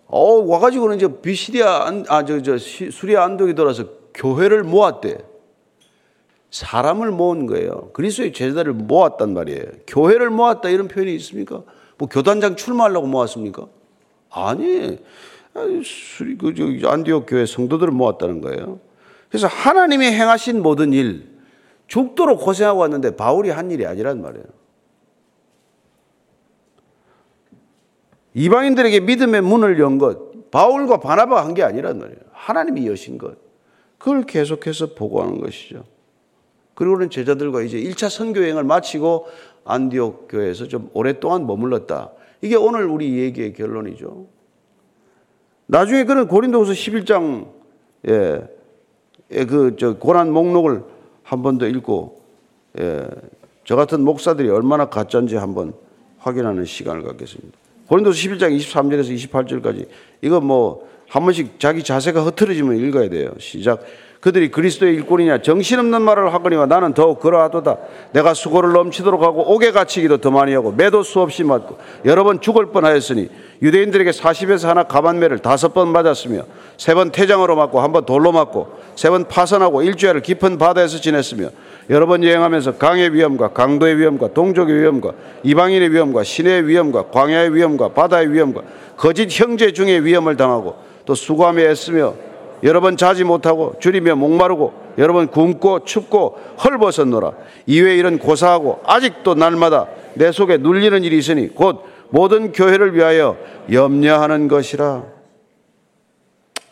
어, 0.09 0.33
와가지고는 0.45 0.97
이제 0.97 1.09
비시리아, 1.23 1.90
아, 2.09 2.25
저, 2.27 2.42
저, 2.42 2.59
수리아 2.59 3.25
안독이 3.25 3.55
돌아서 3.55 3.87
교회를 4.12 4.62
모았대. 4.62 5.19
사람을 6.51 7.11
모은 7.11 7.47
거예요. 7.47 7.90
그리스도의 7.92 8.33
제자들을 8.35 8.75
모았단 8.75 9.33
말이에요. 9.33 9.64
교회를 9.87 10.31
모았다 10.31 10.69
이런 10.69 10.87
표현이 10.88 11.14
있습니까? 11.16 11.62
뭐 11.97 12.09
교단장 12.09 12.57
출마하려고 12.57 13.07
모았습니까? 13.07 13.66
아니, 14.31 14.99
수리, 15.83 16.37
그, 16.37 16.55
저, 16.55 16.88
안디옥 16.88 17.25
교회 17.27 17.47
성도들을 17.47 17.92
모았다는 17.92 18.42
거예요. 18.42 18.81
그래서 19.29 19.47
하나님이 19.47 20.07
행하신 20.07 20.62
모든 20.62 20.93
일, 20.93 21.29
죽도록 21.87 22.41
고생하고 22.41 22.81
왔는데 22.81 23.17
바울이 23.17 23.51
한 23.51 23.71
일이 23.71 23.87
아니란 23.87 24.23
말이에요. 24.23 24.45
이방인들에게 28.35 29.01
믿음의 29.01 29.41
문을 29.43 29.79
연 29.81 29.99
것, 29.99 30.51
바울과 30.51 31.01
바나바가 31.01 31.45
한 31.45 31.55
게 31.55 31.62
아니란 31.62 31.99
말이에요. 31.99 32.19
하나님이 32.33 32.87
여신 32.87 33.19
것. 33.19 33.37
그걸 33.99 34.23
계속해서 34.25 34.95
보고하는 34.95 35.41
것이죠. 35.41 35.85
그리고는 36.75 37.09
제자들과 37.09 37.62
이제 37.62 37.79
1차 37.79 38.11
선교 38.11 38.43
여행을 38.43 38.62
마치고 38.65 39.27
안디옥 39.65 40.29
교회에서 40.29 40.69
좀 40.69 40.91
오랫동안 40.93 41.47
머물렀다. 41.47 42.12
이게 42.43 42.55
오늘 42.57 42.85
우리 42.85 43.19
얘기의 43.19 43.55
결론이죠. 43.55 44.27
나중에 45.67 46.05
그는 46.05 46.29
고린도후서 46.29 46.73
11장 46.73 47.49
예, 48.09 48.12
예, 48.12 48.56
그 49.29 49.77
저 49.79 49.97
고난 49.97 50.33
목록을 50.33 50.83
한 51.23 51.43
번 51.43 51.59
더 51.59 51.67
읽고 51.67 52.21
예, 52.79 53.07
저 53.65 53.75
같은 53.77 54.03
목사들이 54.03 54.49
얼마나 54.49 54.87
가짜인지 54.89 55.37
한번 55.37 55.73
확인하는 56.19 56.65
시간을 56.65 57.03
갖겠습니다. 57.03 57.57
고린도서 57.89 58.17
11장 58.17 58.57
23절에서 58.57 59.15
28절까지 59.31 59.89
이거 60.23 60.41
뭐 60.41 60.87
한 61.09 61.23
번씩 61.25 61.61
자기 61.61 61.83
자세가 61.83 62.23
흐트러지면 62.25 62.77
읽어야 62.79 63.09
돼요. 63.09 63.31
시작. 63.39 63.85
그들이 64.20 64.50
그리스도의 64.50 64.94
일꾼이냐? 64.94 65.42
정신없는 65.42 66.02
말을 66.02 66.33
하거니와 66.35 66.66
나는 66.66 66.94
더욱 66.94 67.20
그러하도다. 67.20 67.76
내가 68.12 68.35
수고를 68.35 68.72
넘치도록 68.72 69.22
하고 69.22 69.55
옥에 69.55 69.70
갇히기도 69.70 70.16
더 70.18 70.31
많이 70.31 70.52
하고 70.55 70.72
매도 70.72 71.02
수없이 71.02 71.44
맞고 71.44 71.79
여러 72.05 72.24
번 72.24 72.40
죽을 72.40 72.66
뻔하였으니 72.72 73.29
유대인들에게 73.62 74.11
40에서 74.11 74.66
하나 74.68 74.83
가만매를 74.85 75.38
다섯 75.40 75.72
번 75.74 75.88
맞았으며 75.92 76.42
세 76.76 76.94
번 76.94 77.11
태장으로 77.11 77.57
맞고 77.57 77.81
한 77.81 77.92
번 77.92 78.05
돌로 78.05 78.33
맞고 78.33 78.68
세 78.96 79.11
번 79.11 79.29
파선하고 79.29 79.83
일주일을 79.83 80.22
깊은 80.22 80.59
바다에서 80.59 80.98
지냈으며 80.98 81.48
여러 81.90 82.07
번 82.07 82.24
여행하면서 82.24 82.79
강의 82.79 83.12
위험과 83.12 83.48
강도의 83.48 83.98
위험과 83.98 84.33
동족의 84.35 84.81
위험과 84.81 85.12
이방인의 85.44 85.92
위험과 85.92 86.24
신의 86.24 86.66
위험과 86.66 87.11
광야의 87.11 87.55
위험과 87.55 87.90
바다의 87.90 88.33
위험과 88.33 88.62
거짓 88.96 89.29
형제 89.40 89.72
중의 89.72 90.05
위험을 90.05 90.37
당하고 90.37 90.74
또 91.05 91.14
수고함에 91.14 91.64
애쓰며 91.66 92.14
여러 92.62 92.81
번 92.81 92.97
자지 92.97 93.25
못하고 93.25 93.77
줄이며 93.79 94.16
목마르고 94.16 94.73
여러 94.99 95.12
번 95.12 95.29
굶고 95.29 95.85
춥고 95.85 96.38
헐벗었노라 96.64 97.33
이외 97.66 97.97
일은 97.97 98.19
고사하고 98.19 98.81
아직도 98.85 99.35
날마다 99.35 99.88
내 100.14 100.33
속에 100.33 100.57
눌리는 100.57 101.05
일이 101.05 101.19
있으니 101.19 101.49
곧 101.49 101.83
모든 102.11 102.53
교회를 102.53 102.95
위하여 102.95 103.37
염려하는 103.71 104.49
것이라 104.49 105.05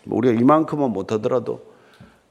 우리가 0.07 0.40
이만큼은 0.40 0.90
못하더라도 0.90 1.61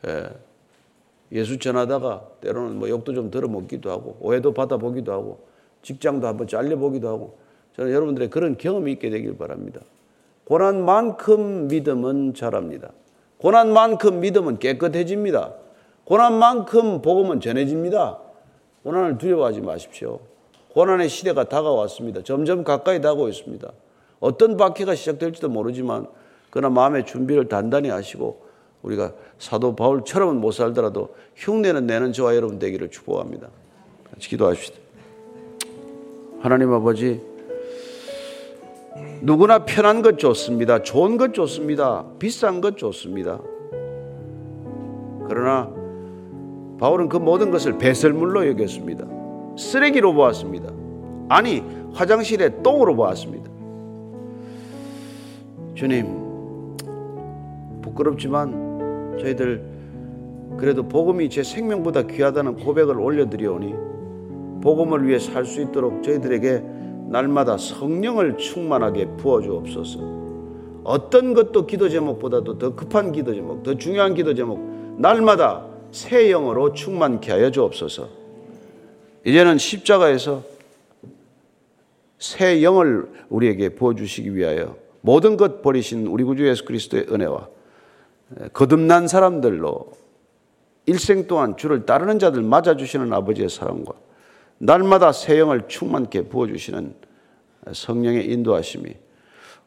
예, 0.05 1.43
수 1.43 1.57
전하다가 1.57 2.21
때로는 2.41 2.77
뭐 2.77 2.89
욕도 2.89 3.13
좀 3.13 3.31
들어먹기도 3.31 3.89
하고 3.89 4.17
오해도 4.19 4.53
받아보기도 4.53 5.11
하고 5.11 5.45
직장도 5.81 6.27
한번 6.27 6.47
잘려보기도 6.47 7.07
하고 7.07 7.37
저는 7.75 7.91
여러분들의 7.91 8.29
그런 8.29 8.57
경험이 8.57 8.93
있게 8.93 9.09
되길 9.09 9.37
바랍니다. 9.37 9.81
고난만큼 10.45 11.67
믿음은 11.67 12.33
자랍니다. 12.35 12.91
고난만큼 13.43 14.21
믿음은 14.21 14.59
깨끗해집니다. 14.59 15.53
고난만큼 16.05 17.01
복음은 17.01 17.41
전해집니다. 17.41 18.19
고난을 18.83 19.17
두려워하지 19.17 19.59
마십시오. 19.59 20.21
고난의 20.71 21.09
시대가 21.09 21.43
다가왔습니다. 21.43 22.23
점점 22.23 22.63
가까이 22.63 23.01
다가오고 23.01 23.27
있습니다. 23.27 23.69
어떤 24.21 24.55
박해가 24.55 24.95
시작될지도 24.95 25.49
모르지만 25.49 26.07
그러나 26.51 26.73
마음의 26.73 27.05
준비를 27.05 27.49
단단히 27.49 27.89
하시고 27.89 28.45
우리가 28.81 29.11
사도 29.37 29.75
바울처럼은 29.75 30.39
못 30.39 30.51
살더라도 30.51 31.13
흉내는 31.35 31.85
내는 31.85 32.13
저와 32.13 32.37
여러분 32.37 32.59
되기를 32.59 32.91
축복합니다. 32.91 33.49
같이 34.09 34.29
기도하십시다. 34.29 34.77
하나님 36.39 36.71
아버지 36.71 37.21
누구나 39.21 39.65
편한 39.65 40.01
것 40.01 40.17
좋습니다. 40.19 40.81
좋은 40.83 41.17
것 41.17 41.33
좋습니다. 41.33 42.05
비싼 42.19 42.61
것 42.61 42.77
좋습니다. 42.77 43.39
그러나 45.27 45.69
바울은 46.79 47.09
그 47.09 47.17
모든 47.17 47.51
것을 47.51 47.77
배설물로 47.77 48.47
여겼습니다. 48.49 49.05
쓰레기로 49.57 50.13
보았습니다. 50.13 50.71
아니, 51.29 51.63
화장실에 51.93 52.61
똥으로 52.61 52.95
보았습니다. 52.95 53.49
주님, 55.75 56.75
부끄럽지만 57.81 59.17
저희들 59.19 59.63
그래도 60.57 60.83
복음이 60.83 61.29
제 61.29 61.41
생명보다 61.43 62.03
귀하다는 62.03 62.57
고백을 62.57 62.99
올려드리오니 62.99 63.73
복음을 64.61 65.07
위해 65.07 65.19
살 65.19 65.45
수 65.45 65.61
있도록 65.61 66.03
저희들에게 66.03 66.63
날마다 67.09 67.57
성령을 67.57 68.37
충만하게 68.37 69.07
부어주옵소서. 69.17 70.23
어떤 70.83 71.33
것도 71.33 71.65
기도 71.65 71.89
제목보다도 71.89 72.57
더 72.57 72.75
급한 72.75 73.11
기도 73.11 73.33
제목, 73.33 73.63
더 73.63 73.75
중요한 73.75 74.13
기도 74.13 74.33
제목, 74.33 74.59
날마다 74.97 75.65
새 75.91 76.29
영으로 76.29 76.73
충만케 76.73 77.31
하여 77.31 77.51
주옵소서. 77.51 78.09
이제는 79.25 79.57
십자가에서 79.57 80.43
새 82.19 82.63
영을 82.63 83.07
우리에게 83.29 83.69
부어주시기 83.69 84.35
위하여 84.35 84.75
모든 85.01 85.37
것 85.37 85.61
버리신 85.61 86.07
우리 86.07 86.23
구주 86.23 86.47
예수 86.47 86.65
그리스도의 86.65 87.07
은혜와 87.09 87.47
거듭난 88.53 89.07
사람들로 89.07 89.91
일생 90.85 91.27
동안 91.27 91.55
주를 91.57 91.85
따르는 91.85 92.19
자들 92.19 92.41
맞아주시는 92.41 93.11
아버지의 93.13 93.49
사랑과 93.49 93.93
날마다 94.57 95.11
새 95.11 95.39
영을 95.39 95.67
충만케 95.67 96.23
부어주시는 96.29 96.93
성령의 97.71 98.31
인도하심이 98.31 98.93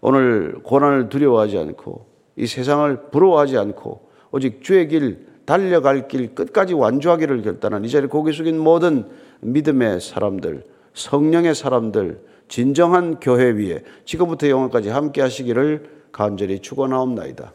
오늘 0.00 0.54
고난을 0.62 1.08
두려워하지 1.08 1.58
않고 1.58 2.06
이 2.36 2.46
세상을 2.46 3.10
부러워하지 3.10 3.58
않고 3.58 4.08
오직 4.30 4.62
주의 4.62 4.86
길 4.88 5.26
달려갈 5.46 6.08
길 6.08 6.34
끝까지 6.34 6.74
완주하기를 6.74 7.42
결단한 7.42 7.84
이 7.84 7.88
자리에 7.88 8.08
고개 8.08 8.32
숙인 8.32 8.58
모든 8.58 9.06
믿음의 9.40 10.00
사람들, 10.00 10.64
성령의 10.92 11.54
사람들, 11.54 12.20
진정한 12.48 13.20
교회 13.20 13.50
위에 13.50 13.82
지금부터 14.04 14.48
영원까지 14.48 14.88
함께 14.88 15.22
하시기를 15.22 15.88
간절히 16.12 16.60
축원하옵나이다. 16.60 17.52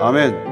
아멘. 0.00 0.47